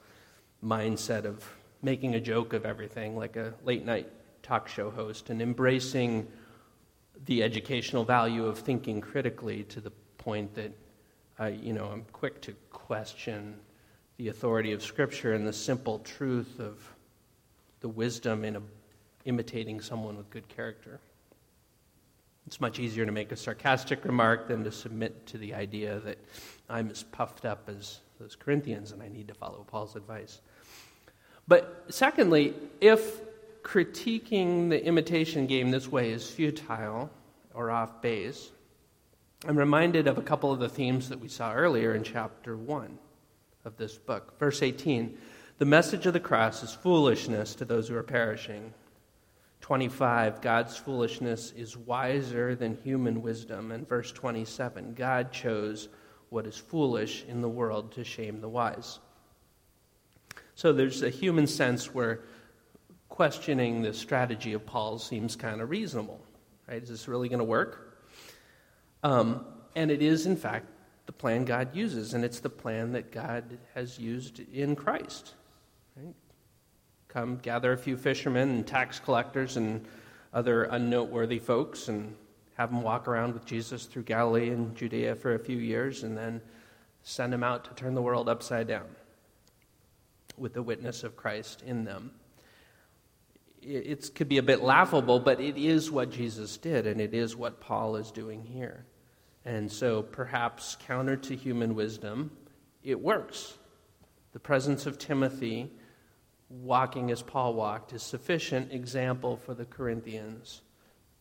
mindset 0.64 1.26
of 1.26 1.44
making 1.82 2.16
a 2.16 2.20
joke 2.20 2.54
of 2.54 2.66
everything, 2.66 3.16
like 3.16 3.36
a 3.36 3.54
late 3.64 3.86
night 3.86 4.10
talk 4.44 4.68
show 4.68 4.92
host, 4.92 5.30
and 5.30 5.42
embracing 5.42 6.28
the 7.26 7.44
educational 7.44 8.04
value 8.04 8.46
of 8.46 8.60
thinking 8.60 9.02
critically 9.02 9.64
to 9.64 9.82
the 9.82 9.92
point 10.18 10.54
that 10.56 10.72
I, 11.38 11.50
you 11.50 11.74
know, 11.74 11.86
I'm 11.86 12.06
quick 12.14 12.42
to 12.42 12.54
question 12.72 13.56
the 14.18 14.30
authority 14.30 14.72
of 14.72 14.82
Scripture 14.82 15.34
and 15.34 15.46
the 15.46 15.54
simple 15.54 16.00
truth 16.00 16.60
of 16.60 16.78
the 17.82 17.90
wisdom 17.90 18.46
in 18.46 18.56
a 18.56 18.62
imitating 19.26 19.82
someone 19.82 20.16
with 20.16 20.30
good 20.30 20.48
character. 20.48 21.00
It's 22.48 22.62
much 22.62 22.80
easier 22.80 23.06
to 23.06 23.12
make 23.12 23.32
a 23.32 23.36
sarcastic 23.36 24.06
remark 24.06 24.48
than 24.48 24.64
to 24.64 24.72
submit 24.72 25.26
to 25.28 25.38
the 25.38 25.54
idea 25.54 26.00
that 26.02 26.18
I'm 26.70 26.90
as 26.92 27.04
puffed 27.04 27.46
up 27.46 27.68
as 27.68 28.02
those 28.20 28.36
Corinthians 28.36 28.92
and 28.92 29.02
I 29.02 29.08
need 29.08 29.28
to 29.30 29.34
follow 29.34 29.66
Paul's 29.68 29.96
advice. 29.96 30.42
But 31.48 31.86
secondly, 31.90 32.54
if 32.82 33.22
critiquing 33.64 34.70
the 34.70 34.84
imitation 34.84 35.48
game 35.48 35.72
this 35.72 35.88
way 35.88 36.12
is 36.12 36.30
futile 36.30 37.10
or 37.54 37.72
off 37.72 38.02
base, 38.02 38.52
I'm 39.48 39.58
reminded 39.58 40.08
of 40.08 40.18
a 40.18 40.24
couple 40.24 40.52
of 40.52 40.60
the 40.60 40.70
themes 40.70 41.10
that 41.10 41.20
we 41.20 41.28
saw 41.28 41.54
earlier 41.54 41.96
in 41.96 42.04
chapter 42.04 42.56
1 42.56 42.98
of 43.66 43.78
this 43.78 43.98
book. 43.98 44.38
Verse 44.40 44.62
18 44.62 45.18
The 45.58 45.66
message 45.66 46.06
of 46.06 46.14
the 46.14 46.20
cross 46.20 46.64
is 46.64 46.74
foolishness 46.74 47.56
to 47.56 47.66
those 47.66 47.88
who 47.88 47.96
are 47.96 48.04
perishing 48.04 48.74
25, 49.66 50.42
God's 50.42 50.78
foolishness 50.78 51.52
is 51.58 51.76
wiser 51.76 52.54
than 52.54 52.78
human 52.84 53.24
wisdom. 53.24 53.72
And 53.72 53.90
verse 53.90 54.12
27, 54.12 54.94
God 54.94 55.32
chose 55.32 55.90
what 56.30 56.46
is 56.46 56.56
foolish 56.56 57.26
in 57.28 57.42
the 57.42 57.50
world 57.50 57.92
to 57.94 58.04
shame 58.04 58.42
the 58.42 58.48
wise. 58.48 59.00
So 60.54 60.72
there's 60.72 61.02
a 61.02 61.10
human 61.10 61.48
sense 61.48 61.96
where 61.96 62.20
questioning 63.10 63.82
the 63.82 63.92
strategy 63.92 64.54
of 64.54 64.68
Paul 64.68 65.00
seems 65.00 65.36
kind 65.36 65.60
of 65.62 65.72
reasonable. 65.72 66.22
Right? 66.68 66.84
Is 66.84 66.90
this 66.90 67.08
really 67.08 67.28
going 67.28 67.40
to 67.40 67.44
work? 67.44 67.98
Um, 69.02 69.48
and 69.76 69.90
it 69.90 70.04
is, 70.04 70.28
in 70.28 70.38
fact, 70.38 70.68
the 71.08 71.12
plan 71.12 71.44
God 71.44 71.76
uses, 71.76 72.14
and 72.14 72.24
it's 72.24 72.40
the 72.40 72.52
plan 72.52 72.92
that 72.92 73.12
God 73.12 73.58
has 73.74 73.98
used 73.98 74.42
in 74.54 74.76
Christ. 74.76 75.34
Right? 75.98 76.14
Come 77.16 77.38
gather 77.38 77.72
a 77.72 77.78
few 77.78 77.96
fishermen 77.96 78.50
and 78.50 78.68
tax 78.68 79.00
collectors 79.00 79.56
and 79.56 79.86
other 80.34 80.64
unnoteworthy 80.64 81.40
folks 81.40 81.88
and 81.88 82.14
have 82.56 82.70
them 82.70 82.82
walk 82.82 83.08
around 83.08 83.34
with 83.34 83.46
Jesus 83.46 83.86
through 83.86 84.04
Galilee 84.04 84.50
and 84.50 84.76
Judea 84.76 85.16
for 85.16 85.34
a 85.34 85.40
few 85.40 85.56
years 85.56 86.04
and 86.04 86.18
then 86.18 86.42
send 87.04 87.32
them 87.32 87.42
out 87.42 87.64
to 87.64 87.74
turn 87.74 87.96
the 87.96 88.02
world 88.02 88.28
upside 88.28 88.68
down 88.68 88.88
with 90.38 90.54
the 90.54 90.62
witness 90.62 91.06
of 91.06 91.16
Christ 91.16 91.64
in 91.66 91.86
them. 91.86 92.12
It 93.62 94.14
could 94.14 94.28
be 94.28 94.38
a 94.38 94.44
bit 94.44 94.62
laughable, 94.62 95.22
but 95.22 95.40
it 95.40 95.56
is 95.56 95.90
what 95.90 96.12
Jesus 96.12 96.58
did, 96.58 96.86
and 96.86 97.00
it 97.00 97.14
is 97.14 97.34
what 97.34 97.62
Paul 97.62 97.96
is 97.96 98.12
doing 98.12 98.44
here. 98.44 98.86
And 99.46 99.72
so, 99.72 100.04
perhaps 100.04 100.76
counter 100.86 101.16
to 101.16 101.36
human 101.36 101.76
wisdom, 101.76 102.32
it 102.84 103.00
works. 103.00 103.58
The 104.34 104.40
presence 104.40 104.86
of 104.86 104.98
Timothy 104.98 105.72
walking 106.50 107.12
as 107.12 107.22
Paul 107.22 107.54
walked 107.54 107.94
is 107.94 108.04
sufficient 108.04 108.72
example 108.72 109.38
for 109.38 109.54
the 109.54 109.66
Corinthians 109.66 110.62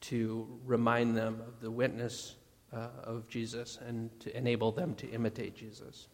to 0.02 0.46
remind 0.64 1.16
them 1.16 1.40
of 1.46 1.60
the 1.60 1.70
witness 1.70 2.36
uh, 2.72 2.88
of 3.02 3.28
Jesus 3.28 3.78
and 3.86 4.10
to 4.20 4.36
enable 4.36 4.72
them 4.72 4.94
to 4.96 5.08
imitate 5.08 5.54
Jesus. 5.54 6.08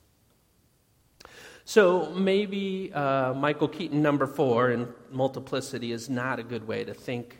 So 1.65 2.11
maybe 2.13 2.93
uh, 2.93 3.35
Michael 3.35 3.69
Keaton 3.69 4.03
number 4.03 4.27
four 4.27 4.71
in 4.71 4.89
multiplicity 5.11 5.93
is 5.93 6.09
not 6.09 6.39
a 6.39 6.43
good 6.43 6.67
way 6.67 6.85
to 6.85 6.95
think 6.95 7.39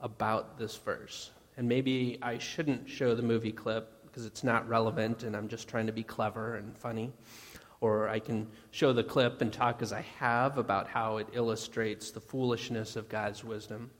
about 0.00 0.58
this 0.58 0.76
verse. 0.76 1.30
And 1.56 1.68
maybe 1.68 2.18
I 2.22 2.38
shouldn't 2.38 2.88
show 2.88 3.14
the 3.14 3.22
movie 3.22 3.52
clip 3.52 4.06
because 4.06 4.26
it's 4.26 4.42
not 4.42 4.68
relevant 4.68 5.22
and 5.22 5.36
I'm 5.36 5.48
just 5.48 5.68
trying 5.68 5.86
to 5.86 5.92
be 5.92 6.02
clever 6.02 6.56
and 6.56 6.76
funny 6.76 7.12
or 7.80 8.08
I 8.08 8.18
can 8.18 8.46
show 8.70 8.92
the 8.92 9.02
clip 9.02 9.40
and 9.40 9.52
talk 9.52 9.82
as 9.82 9.92
I 9.92 10.02
have 10.18 10.58
about 10.58 10.88
how 10.88 11.16
it 11.16 11.28
illustrates 11.32 12.10
the 12.10 12.20
foolishness 12.20 12.96
of 12.96 13.08
God's 13.08 13.42
wisdom. 13.42 13.90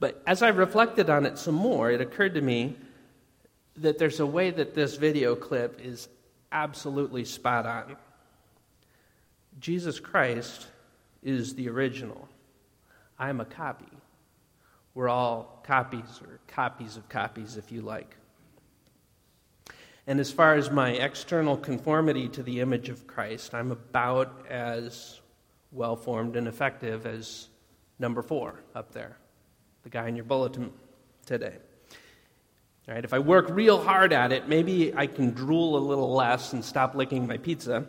But 0.00 0.22
as 0.26 0.42
I 0.42 0.48
reflected 0.48 1.08
on 1.08 1.24
it 1.24 1.38
some 1.38 1.54
more, 1.54 1.90
it 1.90 2.00
occurred 2.00 2.34
to 2.34 2.40
me 2.40 2.76
that 3.76 3.98
there's 3.98 4.20
a 4.20 4.26
way 4.26 4.50
that 4.50 4.74
this 4.74 4.96
video 4.96 5.34
clip 5.36 5.80
is 5.82 6.08
absolutely 6.52 7.24
spot 7.24 7.66
on. 7.66 7.96
Jesus 9.60 10.00
Christ 10.00 10.66
is 11.22 11.54
the 11.54 11.68
original. 11.68 12.28
I'm 13.18 13.40
a 13.40 13.44
copy. 13.44 13.86
We're 14.94 15.08
all 15.08 15.62
copies 15.66 16.20
or 16.22 16.40
copies 16.46 16.96
of 16.96 17.08
copies, 17.08 17.56
if 17.56 17.72
you 17.72 17.82
like. 17.82 18.16
And 20.06 20.20
as 20.20 20.30
far 20.30 20.54
as 20.54 20.70
my 20.70 20.90
external 20.90 21.56
conformity 21.56 22.28
to 22.28 22.42
the 22.42 22.60
image 22.60 22.88
of 22.88 23.06
Christ, 23.06 23.54
I'm 23.54 23.72
about 23.72 24.46
as 24.48 25.20
well 25.72 25.96
formed 25.96 26.36
and 26.36 26.46
effective 26.46 27.06
as 27.06 27.48
number 27.98 28.22
four 28.22 28.62
up 28.74 28.92
there, 28.92 29.18
the 29.82 29.90
guy 29.90 30.06
in 30.06 30.14
your 30.14 30.24
bulletin 30.24 30.72
today. 31.24 31.56
All 32.88 32.94
right, 32.94 33.04
if 33.04 33.12
I 33.12 33.18
work 33.18 33.46
real 33.50 33.82
hard 33.82 34.12
at 34.12 34.30
it, 34.30 34.48
maybe 34.48 34.94
I 34.94 35.08
can 35.08 35.32
drool 35.32 35.76
a 35.76 35.82
little 35.82 36.14
less 36.14 36.52
and 36.52 36.64
stop 36.64 36.94
licking 36.94 37.26
my 37.26 37.36
pizza. 37.36 37.84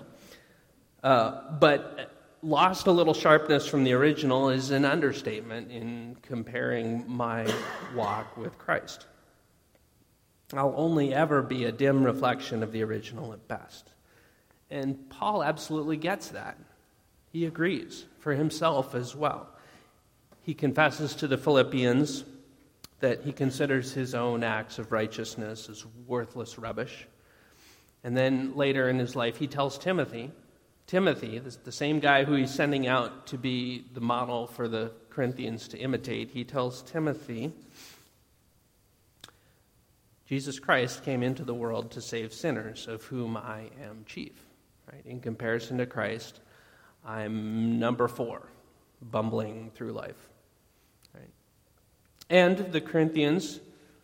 Uh, 1.04 1.52
but 1.60 2.12
lost 2.42 2.88
a 2.88 2.92
little 2.92 3.14
sharpness 3.14 3.68
from 3.68 3.84
the 3.84 3.94
original 3.94 4.50
is 4.50 4.72
an 4.72 4.86
understatement 4.86 5.72
in 5.72 6.18
comparing 6.24 7.06
my 7.08 7.46
walk 7.94 8.38
with 8.38 8.58
Christ. 8.58 9.06
I'll 10.54 10.74
only 10.78 11.14
ever 11.14 11.42
be 11.42 11.66
a 11.66 11.72
dim 11.72 12.04
reflection 12.04 12.64
of 12.64 12.72
the 12.72 12.84
original 12.84 13.34
at 13.34 13.48
best. 13.48 13.92
And 14.70 15.10
Paul 15.10 15.44
absolutely 15.44 15.98
gets 15.98 16.30
that. 16.30 16.58
He 17.32 17.46
agrees 17.46 18.06
for 18.20 18.34
himself 18.34 18.96
as 18.96 19.16
well. 19.16 19.50
He 20.44 20.54
confesses 20.54 21.16
to 21.16 21.28
the 21.28 21.38
Philippians 21.38 22.24
that 23.02 23.24
he 23.24 23.34
considers 23.34 23.92
his 23.94 24.16
own 24.16 24.44
acts 24.44 24.80
of 24.80 24.92
righteousness 24.92 25.70
as 25.70 25.86
worthless 26.08 26.58
rubbish. 26.58 27.08
And 28.04 28.16
then 28.16 28.56
later 28.56 28.90
in 28.90 29.00
his 29.00 29.16
life, 29.16 29.38
he 29.38 29.48
tells 29.48 29.78
Timothy, 29.78 30.32
Timothy, 30.88 31.40
the 31.40 31.72
same 31.72 32.00
guy 32.00 32.24
who 32.24 32.36
he's 32.36 32.54
sending 32.54 32.88
out 32.88 33.28
to 33.28 33.38
be 33.38 33.84
the 33.94 34.00
model 34.00 34.48
for 34.48 34.70
the 34.70 34.92
Corinthians 35.10 35.68
to 35.70 35.78
imitate, 35.78 36.32
he 36.32 36.46
tells 36.46 36.82
Timothy 36.84 37.52
Jesus 40.28 40.60
Christ 40.60 41.06
came 41.06 41.24
into 41.24 41.46
the 41.46 41.54
world 41.54 41.92
to 41.92 42.02
save 42.02 42.34
sinners, 42.34 42.88
of 42.88 43.04
whom 43.06 43.38
I 43.38 43.70
am 43.82 44.04
chief. 44.06 44.34
Right? 44.92 45.06
In 45.06 45.22
comparison 45.22 45.78
to 45.78 45.86
Christ, 45.86 46.42
I'm 47.06 47.80
number 47.80 48.10
four, 48.10 48.50
bumbling 49.02 49.72
through 49.74 49.94
life. 49.94 50.28
Right? 51.14 51.30
And 52.30 52.58
the 52.58 52.82
Corinthians 52.82 53.62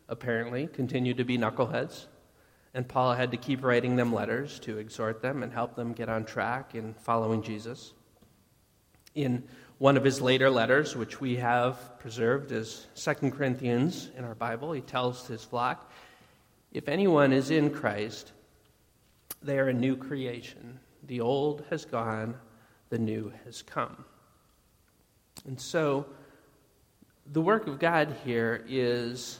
apparently 0.07 0.67
continued 0.67 1.17
to 1.17 1.25
be 1.25 1.37
knuckleheads, 1.37 2.05
and 2.73 2.87
Paul 2.87 3.13
had 3.13 3.31
to 3.31 3.37
keep 3.37 3.63
writing 3.63 3.97
them 3.97 4.13
letters 4.13 4.59
to 4.59 4.77
exhort 4.77 5.21
them 5.21 5.43
and 5.43 5.51
help 5.51 5.75
them 5.75 5.93
get 5.93 6.09
on 6.09 6.23
track 6.23 6.73
in 6.73 6.93
following 6.93 7.43
Jesus. 7.43 7.93
In 9.13 9.43
one 9.77 9.97
of 9.97 10.03
his 10.03 10.21
later 10.21 10.49
letters, 10.49 10.95
which 10.95 11.19
we 11.19 11.35
have 11.35 11.99
preserved 11.99 12.51
as 12.51 12.87
Second 12.93 13.31
Corinthians 13.31 14.09
in 14.17 14.23
our 14.23 14.35
Bible, 14.35 14.71
he 14.71 14.81
tells 14.81 15.27
his 15.27 15.43
flock, 15.43 15.91
if 16.73 16.89
anyone 16.89 17.31
is 17.31 17.51
in 17.51 17.69
Christ, 17.69 18.31
they 19.41 19.59
are 19.59 19.69
a 19.69 19.73
new 19.73 19.95
creation. 19.95 20.79
The 21.03 21.21
old 21.21 21.63
has 21.69 21.85
gone, 21.85 22.35
the 22.89 22.97
new 22.97 23.31
has 23.45 23.61
come. 23.61 24.03
And 25.45 25.59
so, 25.59 26.07
the 27.31 27.41
work 27.41 27.67
of 27.67 27.79
God 27.79 28.15
here 28.25 28.65
is 28.67 29.39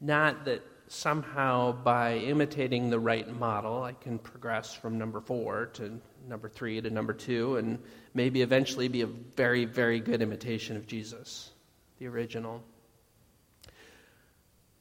not 0.00 0.44
that 0.44 0.62
somehow 0.88 1.70
by 1.70 2.16
imitating 2.16 2.90
the 2.90 2.98
right 2.98 3.28
model, 3.38 3.84
I 3.84 3.92
can 3.92 4.18
progress 4.18 4.74
from 4.74 4.98
number 4.98 5.20
four 5.20 5.66
to 5.74 6.00
number 6.28 6.48
three 6.48 6.80
to 6.80 6.90
number 6.90 7.12
two, 7.12 7.56
and 7.56 7.78
maybe 8.12 8.42
eventually 8.42 8.88
be 8.88 9.02
a 9.02 9.06
very, 9.06 9.64
very 9.64 10.00
good 10.00 10.20
imitation 10.20 10.76
of 10.76 10.86
Jesus, 10.86 11.50
the 11.98 12.08
original 12.08 12.62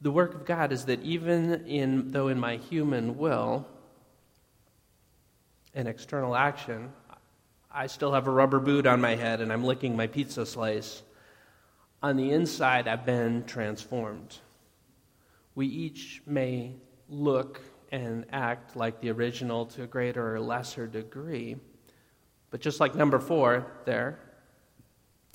the 0.01 0.12
work 0.12 0.33
of 0.33 0.45
God 0.45 0.71
is 0.71 0.85
that 0.85 1.01
even 1.01 1.65
in 1.67 2.12
though 2.12 2.29
in 2.29 2.39
my 2.39 2.57
human 2.57 3.17
will 3.17 3.67
and 5.73 5.88
external 5.88 6.35
action, 6.35 6.91
I 7.71 7.88
still 7.88 8.13
have 8.13 8.27
a 8.27 8.31
rubber 8.31 8.59
boot 8.59 8.88
on 8.88 9.01
my 9.01 9.15
head 9.15 9.41
and 9.41 9.51
I'm 9.51 9.63
licking 9.63 9.95
my 9.95 10.07
pizza 10.07 10.45
slice. 10.45 11.03
On 12.01 12.15
the 12.15 12.31
inside, 12.31 12.88
I've 12.88 13.05
been 13.05 13.43
transformed. 13.43 14.38
We 15.53 15.67
each 15.67 16.21
may 16.25 16.75
look 17.09 17.62
and 17.91 18.25
act 18.31 18.77
like 18.77 19.01
the 19.01 19.12
original 19.12 19.65
to 19.65 19.83
a 19.83 19.88
greater 19.88 20.35
or 20.35 20.39
lesser 20.39 20.88
degree, 20.88 21.57
but 22.51 22.62
just 22.62 22.79
like 22.79 22.95
number 22.95 23.19
four 23.19 23.67
there, 23.83 24.19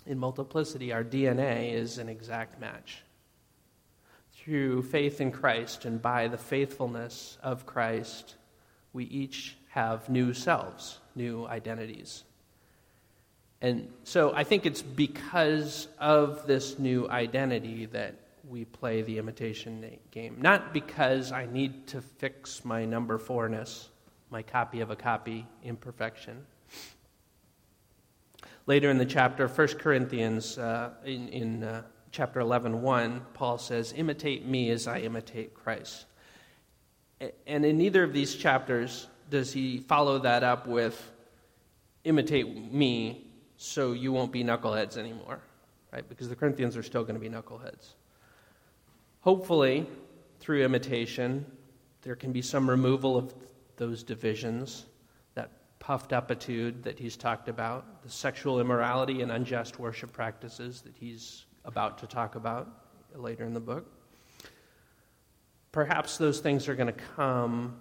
in 0.07 0.19
multiplicity, 0.19 0.93
our 0.93 1.05
DNA 1.05 1.73
is 1.73 1.99
an 1.99 2.09
exact 2.09 2.61
match 2.61 3.03
through 4.45 4.83
faith 4.83 5.21
in 5.21 5.33
Christ 5.33 5.87
and 5.87 6.01
by 6.03 6.29
the 6.29 6.37
faithfulness 6.37 7.39
of 7.43 7.65
Christ, 7.65 8.35
we 8.93 9.05
each 9.05 9.57
have 9.71 10.09
new 10.11 10.35
selves, 10.35 10.99
new 11.15 11.47
identities. 11.47 12.25
And 13.63 13.89
so 14.05 14.35
I 14.35 14.45
think 14.45 14.67
it's 14.67 14.83
because 14.83 15.89
of 15.99 16.47
this 16.47 16.79
new 16.79 17.09
identity 17.09 17.87
that 17.87 18.17
we 18.47 18.67
play 18.67 19.01
the 19.01 19.17
imitation 19.17 19.99
game. 20.11 20.37
Not 20.39 20.75
because 20.75 21.33
I 21.33 21.47
need 21.47 21.87
to 21.89 22.03
fix 22.03 22.65
my 22.65 22.85
number 22.85 23.17
fourness, 23.17 23.89
my 24.29 24.43
copy 24.43 24.81
of 24.81 24.91
a 24.91 24.97
copy 24.97 25.47
imperfection. 25.63 26.45
Later 28.67 28.91
in 28.91 28.99
the 28.99 29.07
chapter, 29.07 29.49
1 29.49 29.69
Corinthians, 29.79 30.59
uh, 30.59 30.91
in, 31.07 31.29
in 31.29 31.65
uh, 31.65 31.83
chapter 32.15 32.39
11, 32.39 32.81
1, 32.81 33.27
Paul 33.35 33.59
says, 33.59 33.93
Imitate 33.95 34.47
me 34.47 34.71
as 34.71 34.87
I 34.87 35.01
imitate 35.01 35.53
Christ. 35.53 36.07
And 37.21 37.65
in 37.65 37.77
neither 37.77 38.05
of 38.05 38.13
these 38.13 38.37
chapters 38.37 39.09
does 39.31 39.53
he 39.53 39.79
follow 39.79 40.21
that 40.21 40.45
up 40.45 40.69
with, 40.69 41.11
Imitate 42.05 42.73
me 42.73 43.27
so 43.57 43.93
you 43.93 44.13
won't 44.13 44.31
be 44.31 44.45
knuckleheads 44.45 44.97
anymore, 44.97 45.41
right? 45.93 46.09
Because 46.09 46.29
the 46.29 46.37
Corinthians 46.37 46.77
are 46.77 46.85
still 46.85 47.03
going 47.03 47.15
to 47.15 47.21
be 47.21 47.29
knuckleheads. 47.29 47.95
Hopefully, 49.21 49.87
through 50.39 50.63
imitation, 50.63 51.45
there 52.03 52.15
can 52.15 52.31
be 52.31 52.43
some 52.43 52.71
removal 52.71 53.17
of 53.17 53.35
those 53.77 54.05
divisions, 54.05 54.87
that 55.35 55.51
puffed 55.81 56.13
upitude 56.13 56.85
that 56.85 56.97
he's 56.97 57.17
talked 57.17 57.49
about, 57.49 58.05
the 58.05 58.11
sexual 58.11 58.61
immorality 58.61 59.21
and 59.23 59.33
unjust 59.33 59.81
worship 59.81 60.13
practices 60.13 60.83
that 60.83 60.95
he's 60.97 61.47
about 61.65 61.99
to 61.99 62.07
talk 62.07 62.35
about 62.35 62.69
later 63.15 63.45
in 63.45 63.55
the 63.55 63.61
book. 63.61 63.87
Perhaps 65.73 66.19
those 66.19 66.41
things 66.41 66.69
are 66.69 66.75
going 66.75 66.93
to 66.93 67.05
come 67.17 67.77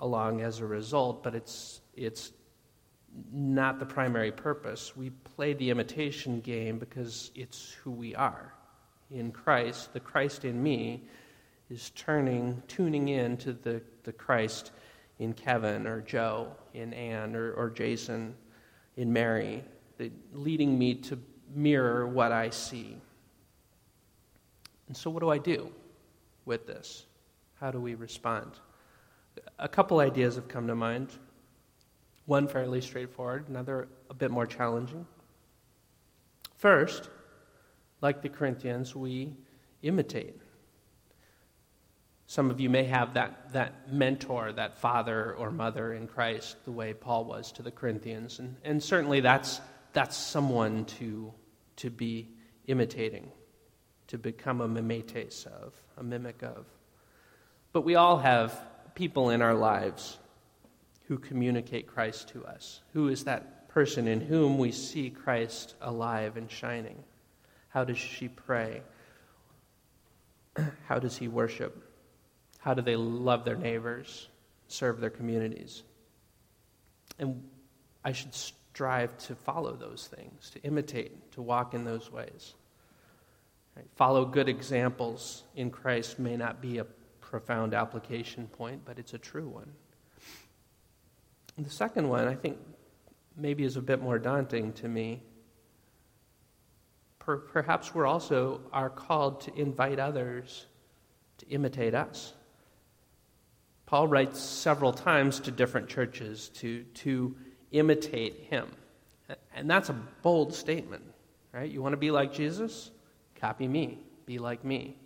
along 0.00 0.40
as 0.40 0.60
a 0.60 0.66
result, 0.66 1.22
but 1.22 1.34
it's, 1.34 1.80
it's 1.94 2.32
not 3.32 3.78
the 3.78 3.86
primary 3.86 4.32
purpose. 4.32 4.96
We 4.96 5.10
play 5.10 5.54
the 5.54 5.70
imitation 5.70 6.40
game 6.40 6.78
because 6.78 7.30
it's 7.34 7.72
who 7.82 7.90
we 7.90 8.14
are 8.14 8.52
in 9.10 9.30
Christ, 9.30 9.92
the 9.92 10.00
Christ 10.00 10.44
in 10.44 10.62
me, 10.62 11.04
is 11.70 11.90
turning, 11.90 12.62
tuning 12.66 13.08
in 13.08 13.36
to 13.38 13.52
the, 13.52 13.82
the 14.04 14.12
Christ 14.12 14.72
in 15.18 15.32
Kevin 15.32 15.86
or 15.86 16.00
Joe, 16.00 16.48
in 16.74 16.92
Anne 16.92 17.36
or, 17.36 17.52
or 17.52 17.70
Jason, 17.70 18.34
in 18.96 19.12
Mary, 19.12 19.62
leading 20.32 20.78
me 20.78 20.94
to 20.94 21.18
mirror 21.54 22.06
what 22.06 22.32
I 22.32 22.50
see. 22.50 22.96
And 24.88 24.96
so, 24.96 25.10
what 25.10 25.20
do 25.20 25.30
I 25.30 25.38
do 25.38 25.72
with 26.44 26.66
this? 26.66 27.06
How 27.60 27.70
do 27.70 27.80
we 27.80 27.94
respond? 27.94 28.52
A 29.58 29.68
couple 29.68 30.00
ideas 30.00 30.34
have 30.36 30.48
come 30.48 30.66
to 30.66 30.74
mind. 30.74 31.10
One 32.26 32.46
fairly 32.48 32.80
straightforward, 32.80 33.48
another 33.48 33.88
a 34.10 34.14
bit 34.14 34.30
more 34.30 34.46
challenging. 34.46 35.06
First, 36.56 37.08
like 38.00 38.22
the 38.22 38.28
Corinthians, 38.28 38.94
we 38.94 39.36
imitate. 39.82 40.36
Some 42.26 42.50
of 42.50 42.60
you 42.60 42.70
may 42.70 42.84
have 42.84 43.14
that, 43.14 43.52
that 43.52 43.92
mentor, 43.92 44.52
that 44.52 44.78
father 44.78 45.34
or 45.34 45.50
mother 45.50 45.92
in 45.92 46.06
Christ, 46.06 46.56
the 46.64 46.72
way 46.72 46.94
Paul 46.94 47.24
was 47.24 47.52
to 47.52 47.62
the 47.62 47.70
Corinthians. 47.70 48.38
And, 48.38 48.56
and 48.64 48.82
certainly 48.82 49.20
that's, 49.20 49.60
that's 49.92 50.16
someone 50.16 50.84
to, 50.86 51.32
to 51.76 51.90
be 51.90 52.28
imitating, 52.66 53.30
to 54.12 54.18
become 54.18 54.60
a 54.60 54.68
mimetes 54.68 55.46
of, 55.46 55.72
a 55.96 56.02
mimic 56.02 56.42
of. 56.42 56.66
But 57.72 57.80
we 57.80 57.94
all 57.94 58.18
have 58.18 58.54
people 58.94 59.30
in 59.30 59.40
our 59.40 59.54
lives 59.54 60.18
who 61.08 61.16
communicate 61.16 61.86
Christ 61.86 62.28
to 62.28 62.44
us. 62.44 62.82
Who 62.92 63.08
is 63.08 63.24
that 63.24 63.70
person 63.70 64.06
in 64.06 64.20
whom 64.20 64.58
we 64.58 64.70
see 64.70 65.08
Christ 65.08 65.76
alive 65.80 66.36
and 66.36 66.50
shining? 66.50 67.02
How 67.70 67.84
does 67.84 67.96
she 67.96 68.28
pray? 68.28 68.82
How 70.86 70.98
does 70.98 71.16
he 71.16 71.28
worship? 71.28 71.82
How 72.58 72.74
do 72.74 72.82
they 72.82 72.96
love 72.96 73.46
their 73.46 73.56
neighbors, 73.56 74.28
serve 74.68 75.00
their 75.00 75.08
communities? 75.08 75.84
And 77.18 77.42
I 78.04 78.12
should 78.12 78.34
strive 78.34 79.16
to 79.28 79.34
follow 79.34 79.74
those 79.74 80.10
things, 80.14 80.50
to 80.50 80.62
imitate, 80.64 81.32
to 81.32 81.40
walk 81.40 81.72
in 81.72 81.86
those 81.86 82.12
ways. 82.12 82.52
Right? 83.76 83.86
Follow 83.96 84.24
good 84.24 84.48
examples 84.48 85.44
in 85.56 85.70
Christ 85.70 86.18
may 86.18 86.36
not 86.36 86.60
be 86.60 86.78
a 86.78 86.84
profound 87.20 87.74
application 87.74 88.46
point, 88.48 88.82
but 88.84 88.98
it's 88.98 89.14
a 89.14 89.18
true 89.18 89.48
one. 89.48 89.72
And 91.56 91.64
the 91.64 91.70
second 91.70 92.08
one, 92.08 92.28
I 92.28 92.34
think, 92.34 92.58
maybe 93.36 93.64
is 93.64 93.76
a 93.76 93.82
bit 93.82 94.02
more 94.02 94.18
daunting 94.18 94.72
to 94.74 94.88
me 94.88 95.22
per- 97.22 97.38
perhaps 97.38 97.94
we're 97.94 98.06
also 98.06 98.60
are 98.72 98.90
called 98.90 99.40
to 99.42 99.54
invite 99.54 99.98
others 99.98 100.66
to 101.38 101.48
imitate 101.48 101.94
us. 101.94 102.32
Paul 103.86 104.08
writes 104.08 104.40
several 104.40 104.92
times 104.92 105.40
to 105.40 105.50
different 105.50 105.88
churches 105.88 106.48
to, 106.56 106.82
to 106.94 107.36
imitate 107.70 108.46
him. 108.50 108.68
And 109.54 109.70
that's 109.70 109.88
a 109.88 109.92
bold 109.92 110.54
statement, 110.54 111.04
right? 111.52 111.70
You 111.70 111.82
want 111.82 111.92
to 111.92 111.98
be 111.98 112.10
like 112.10 112.32
Jesus? 112.32 112.90
Copy 113.42 113.66
me, 113.66 113.98
be 114.24 114.38
like 114.38 114.64
me. 114.64 114.96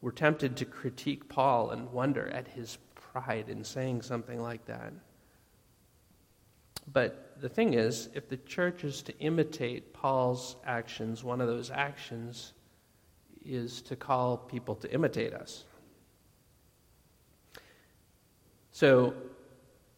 We're 0.00 0.10
tempted 0.10 0.56
to 0.56 0.64
critique 0.64 1.28
Paul 1.28 1.70
and 1.70 1.92
wonder 1.92 2.28
at 2.28 2.48
his 2.48 2.78
pride 2.94 3.50
in 3.50 3.62
saying 3.62 4.00
something 4.00 4.40
like 4.40 4.64
that. 4.64 4.94
But 6.90 7.36
the 7.42 7.48
thing 7.50 7.74
is, 7.74 8.08
if 8.14 8.26
the 8.26 8.38
church 8.38 8.84
is 8.84 9.02
to 9.02 9.18
imitate 9.18 9.92
Paul's 9.92 10.56
actions, 10.64 11.22
one 11.22 11.42
of 11.42 11.46
those 11.46 11.70
actions 11.70 12.54
is 13.44 13.82
to 13.82 13.94
call 13.94 14.38
people 14.38 14.74
to 14.76 14.90
imitate 14.90 15.34
us. 15.34 15.64
So, 18.70 19.12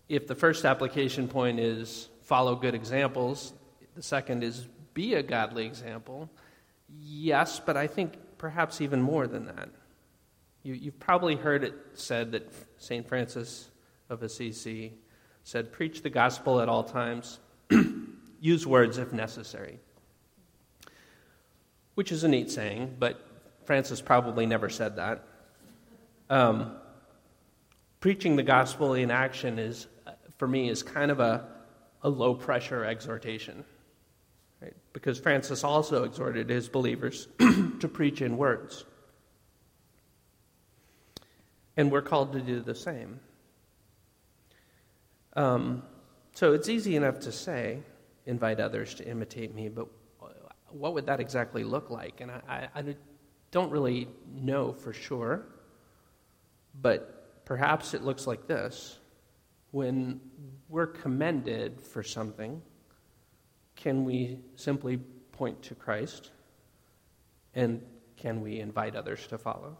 if 0.08 0.26
the 0.26 0.34
first 0.34 0.64
application 0.64 1.28
point 1.28 1.60
is 1.60 2.08
follow 2.22 2.56
good 2.56 2.74
examples, 2.74 3.52
the 3.94 4.02
second 4.02 4.42
is 4.42 4.66
be 4.92 5.14
a 5.14 5.22
godly 5.22 5.66
example. 5.66 6.28
Yes, 7.00 7.60
but 7.60 7.76
I 7.76 7.86
think 7.86 8.14
perhaps 8.38 8.80
even 8.80 9.00
more 9.00 9.26
than 9.26 9.46
that. 9.46 9.68
You, 10.62 10.78
have 10.86 10.98
probably 10.98 11.36
heard 11.36 11.62
it 11.62 11.74
said 11.94 12.32
that 12.32 12.50
St. 12.78 13.06
Francis 13.06 13.68
of 14.08 14.22
Assisi 14.22 14.94
said, 15.42 15.72
Preach 15.72 16.02
the 16.02 16.10
gospel 16.10 16.60
at 16.60 16.68
all 16.68 16.84
times, 16.84 17.38
use 18.40 18.66
words 18.66 18.98
if 18.98 19.12
necessary. 19.12 19.78
Which 21.94 22.12
is 22.12 22.24
a 22.24 22.28
neat 22.28 22.50
saying, 22.50 22.96
but 22.98 23.26
Francis 23.64 24.00
probably 24.00 24.46
never 24.46 24.68
said 24.68 24.96
that. 24.96 25.24
Um, 26.30 26.76
preaching 28.00 28.36
the 28.36 28.42
gospel 28.42 28.94
in 28.94 29.10
action 29.10 29.58
is, 29.58 29.86
for 30.38 30.48
me, 30.48 30.68
is 30.68 30.82
kind 30.82 31.10
of 31.10 31.20
a, 31.20 31.46
a 32.02 32.08
low 32.08 32.34
pressure 32.34 32.84
exhortation. 32.84 33.64
Right? 34.60 34.74
Because 34.92 35.18
Francis 35.18 35.64
also 35.64 36.04
exhorted 36.04 36.48
his 36.48 36.68
believers 36.68 37.28
to 37.38 37.88
preach 37.88 38.22
in 38.22 38.36
words. 38.36 38.84
And 41.76 41.90
we're 41.90 42.02
called 42.02 42.32
to 42.32 42.40
do 42.40 42.60
the 42.60 42.74
same. 42.74 43.20
Um, 45.34 45.82
so 46.32 46.52
it's 46.52 46.68
easy 46.68 46.96
enough 46.96 47.20
to 47.20 47.32
say, 47.32 47.80
invite 48.26 48.60
others 48.60 48.94
to 48.94 49.08
imitate 49.08 49.54
me, 49.54 49.68
but 49.68 49.88
what 50.74 50.94
would 50.94 51.06
that 51.06 51.20
exactly 51.20 51.64
look 51.64 51.90
like? 51.90 52.20
And 52.20 52.30
I, 52.30 52.40
I, 52.48 52.68
I 52.80 52.96
don't 53.50 53.70
really 53.70 54.08
know 54.32 54.72
for 54.72 54.92
sure, 54.92 55.46
but 56.80 57.44
perhaps 57.44 57.94
it 57.94 58.02
looks 58.02 58.26
like 58.26 58.46
this. 58.46 58.98
When 59.70 60.20
we're 60.68 60.86
commended 60.86 61.80
for 61.80 62.02
something, 62.02 62.60
can 63.76 64.04
we 64.04 64.38
simply 64.56 64.98
point 65.32 65.62
to 65.62 65.74
Christ? 65.74 66.30
And 67.54 67.82
can 68.16 68.40
we 68.40 68.60
invite 68.60 68.96
others 68.96 69.26
to 69.28 69.38
follow? 69.38 69.76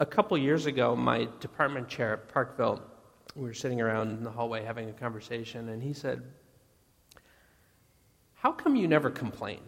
A 0.00 0.06
couple 0.06 0.36
years 0.36 0.66
ago, 0.66 0.94
my 0.94 1.28
department 1.40 1.88
chair 1.88 2.12
at 2.14 2.28
Parkville 2.28 2.82
we 3.36 3.42
were 3.42 3.54
sitting 3.54 3.80
around 3.80 4.12
in 4.12 4.24
the 4.24 4.30
hallway 4.30 4.64
having 4.64 4.88
a 4.88 4.92
conversation, 4.92 5.68
and 5.68 5.82
he 5.82 5.92
said, 5.92 6.22
How 8.34 8.50
come 8.50 8.74
you 8.74 8.88
never 8.88 9.10
complain? 9.10 9.60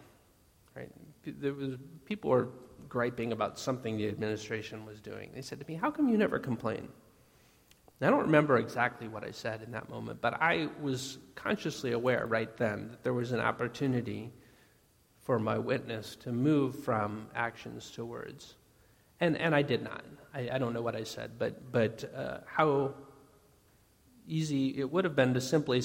Right? 0.75 0.91
There 1.25 1.53
was, 1.53 1.75
people 2.07 2.31
were 2.31 2.49
griping 2.89 3.33
about 3.33 3.59
something 3.59 3.99
the 3.99 4.09
administration 4.09 4.87
was 4.87 5.01
doing. 5.01 5.31
They 5.35 5.43
said 5.43 5.61
to 5.61 5.67
me, 5.69 5.75
How 5.75 5.91
come 5.91 6.09
you 6.09 6.17
never 6.17 6.39
complain? 6.39 6.89
And 8.01 8.07
I 8.09 8.11
don't 8.11 8.27
remember 8.27 8.59
exactly 8.59 9.09
what 9.09 9.25
I 9.25 9.33
said 9.33 9.63
in 9.63 9.73
that 9.73 9.91
moment, 9.91 10.21
but 10.21 10.35
I 10.35 10.69
was 10.81 11.19
consciously 11.35 11.93
aware 11.93 12.27
right 12.27 12.55
then 12.57 12.91
that 12.91 13.03
there 13.03 13.15
was 13.15 13.33
an 13.33 13.41
opportunity 13.41 14.33
for 15.23 15.39
my 15.39 15.59
witness 15.59 16.17
to 16.17 16.33
move 16.33 16.79
from 16.85 17.27
actions 17.35 17.91
to 17.93 18.05
words. 18.05 18.55
And, 19.21 19.37
and 19.37 19.55
I 19.55 19.63
did 19.63 19.83
not. 19.83 20.05
I, 20.33 20.49
I 20.53 20.59
don't 20.59 20.73
know 20.73 20.83
what 20.83 20.95
I 20.95 21.03
said, 21.03 21.33
but, 21.39 21.73
but 21.73 22.11
uh, 22.17 22.39
how 22.47 22.95
easy 24.29 24.79
it 24.79 24.91
would 24.93 25.05
have 25.05 25.17
been 25.17 25.35
to 25.35 25.41
simply 25.41 25.83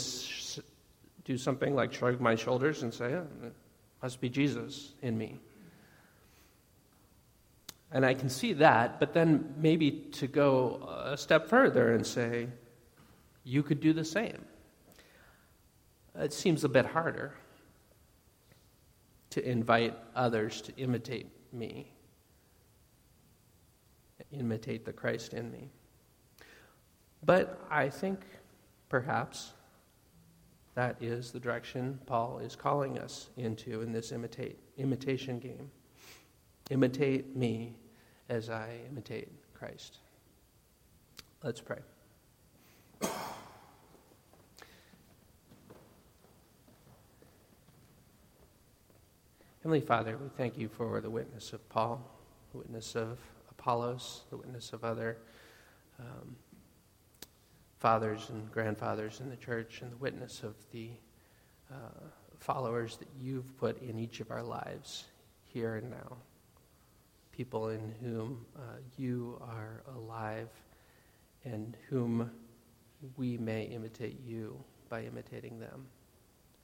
do 1.26 1.38
something 1.38 1.74
like 1.74 1.94
shrug 1.94 2.22
my 2.22 2.36
shoulders 2.36 2.84
and 2.84 2.94
say, 2.94 3.06
oh, 3.06 3.28
must 4.02 4.22
be 4.22 4.30
Jesus 4.30 4.94
in 5.02 5.18
me. 5.18 5.40
And 7.94 8.04
I 8.04 8.16
can 8.16 8.28
see 8.28 8.54
that, 8.54 9.00
but 9.00 9.14
then 9.14 9.54
maybe 9.56 9.92
to 10.14 10.26
go 10.26 10.90
a 11.06 11.16
step 11.16 11.48
further 11.48 11.94
and 11.94 12.06
say, 12.06 12.48
you 13.44 13.62
could 13.62 13.80
do 13.80 13.94
the 13.94 14.04
same. 14.04 14.44
It 16.16 16.34
seems 16.34 16.64
a 16.64 16.70
bit 16.70 16.88
harder 16.88 17.36
to 19.30 19.48
invite 19.48 19.96
others 20.16 20.60
to 20.62 20.76
imitate 20.78 21.28
me, 21.54 21.92
imitate 24.32 24.86
the 24.86 24.94
Christ 24.94 25.36
in 25.36 25.52
me. 25.52 25.70
But 27.24 27.64
I 27.70 27.90
think 27.90 28.22
perhaps 28.90 29.54
that 30.74 30.98
is 31.00 31.32
the 31.32 31.40
direction 31.40 32.00
Paul 32.08 32.40
is 32.40 32.56
calling 32.56 32.98
us 32.98 33.30
into 33.38 33.82
in 33.82 33.92
this 33.92 34.12
imitate, 34.12 34.58
imitation 34.78 35.38
game. 35.38 35.70
Imitate 36.72 37.36
me 37.36 37.76
as 38.34 38.50
I 38.50 38.80
imitate 38.90 39.30
Christ. 39.54 40.00
Let's 41.44 41.62
pray. 41.62 41.78
Heavenly 49.62 49.82
Father, 49.82 50.18
we 50.18 50.30
thank 50.36 50.58
you 50.58 50.68
for 50.68 51.00
the 51.00 51.12
witness 51.12 51.54
of 51.54 51.70
Paul, 51.70 52.02
the 52.52 52.58
witness 52.58 52.96
of 52.96 53.20
Apollos, 53.52 54.24
the 54.32 54.38
witness 54.38 54.74
of 54.74 54.84
other 54.84 55.18
um, 56.00 56.36
fathers 57.78 58.32
and 58.32 58.52
grandfathers 58.52 59.20
in 59.20 59.30
the 59.30 59.38
church, 59.38 59.84
and 59.84 59.92
the 59.92 59.98
witness 59.98 60.42
of 60.42 60.56
the 60.72 60.90
uh, 61.72 61.76
followers 62.40 62.98
that 62.98 63.10
you've 63.22 63.56
put 63.60 63.80
in 63.84 64.00
each 64.00 64.22
of 64.22 64.32
our 64.32 64.44
lives 64.44 65.06
here 65.46 65.76
and 65.76 65.92
now. 65.92 66.18
People 67.34 67.70
in 67.70 67.94
whom 68.02 68.46
uh, 68.56 68.60
you 68.96 69.42
are 69.42 69.82
alive 69.96 70.50
and 71.44 71.76
whom 71.90 72.32
we 73.18 73.38
may 73.38 73.64
imitate 73.64 74.20
you 74.26 74.64
by 74.88 75.02
imitating 75.04 75.60
them. 75.60 75.88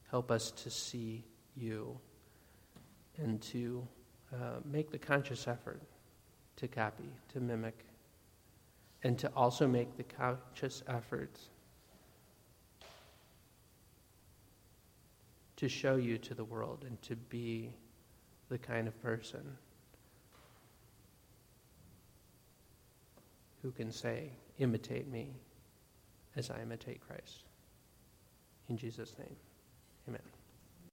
Help 0.10 0.32
us 0.32 0.52
to 0.52 0.70
see 0.70 1.26
you 1.58 1.98
and 3.18 3.42
to 3.42 3.86
uh, 4.34 4.60
make 4.64 4.92
the 4.92 4.98
conscious 4.98 5.48
effort 5.48 5.82
to 6.56 6.68
copy, 6.68 7.10
to 7.34 7.40
mimic, 7.40 7.86
and 9.04 9.18
to 9.18 9.32
also 9.36 9.68
make 9.68 9.98
the 9.98 10.04
conscious 10.04 10.84
effort 10.88 11.40
to 15.56 15.68
show 15.68 15.96
you 15.96 16.18
to 16.18 16.34
the 16.34 16.44
world 16.44 16.86
and 16.88 17.02
to 17.02 17.16
be 17.16 17.74
the 18.50 18.58
kind 18.58 18.88
of 18.88 19.02
person 19.02 19.58
who 23.62 23.72
can 23.72 23.92
say, 23.92 24.32
imitate 24.58 25.08
me 25.08 25.32
as 26.36 26.50
I 26.50 26.62
imitate 26.62 27.02
Christ. 27.06 27.44
In 28.70 28.78
Jesus' 28.78 29.16
name, 29.18 29.36
amen. 30.08 30.22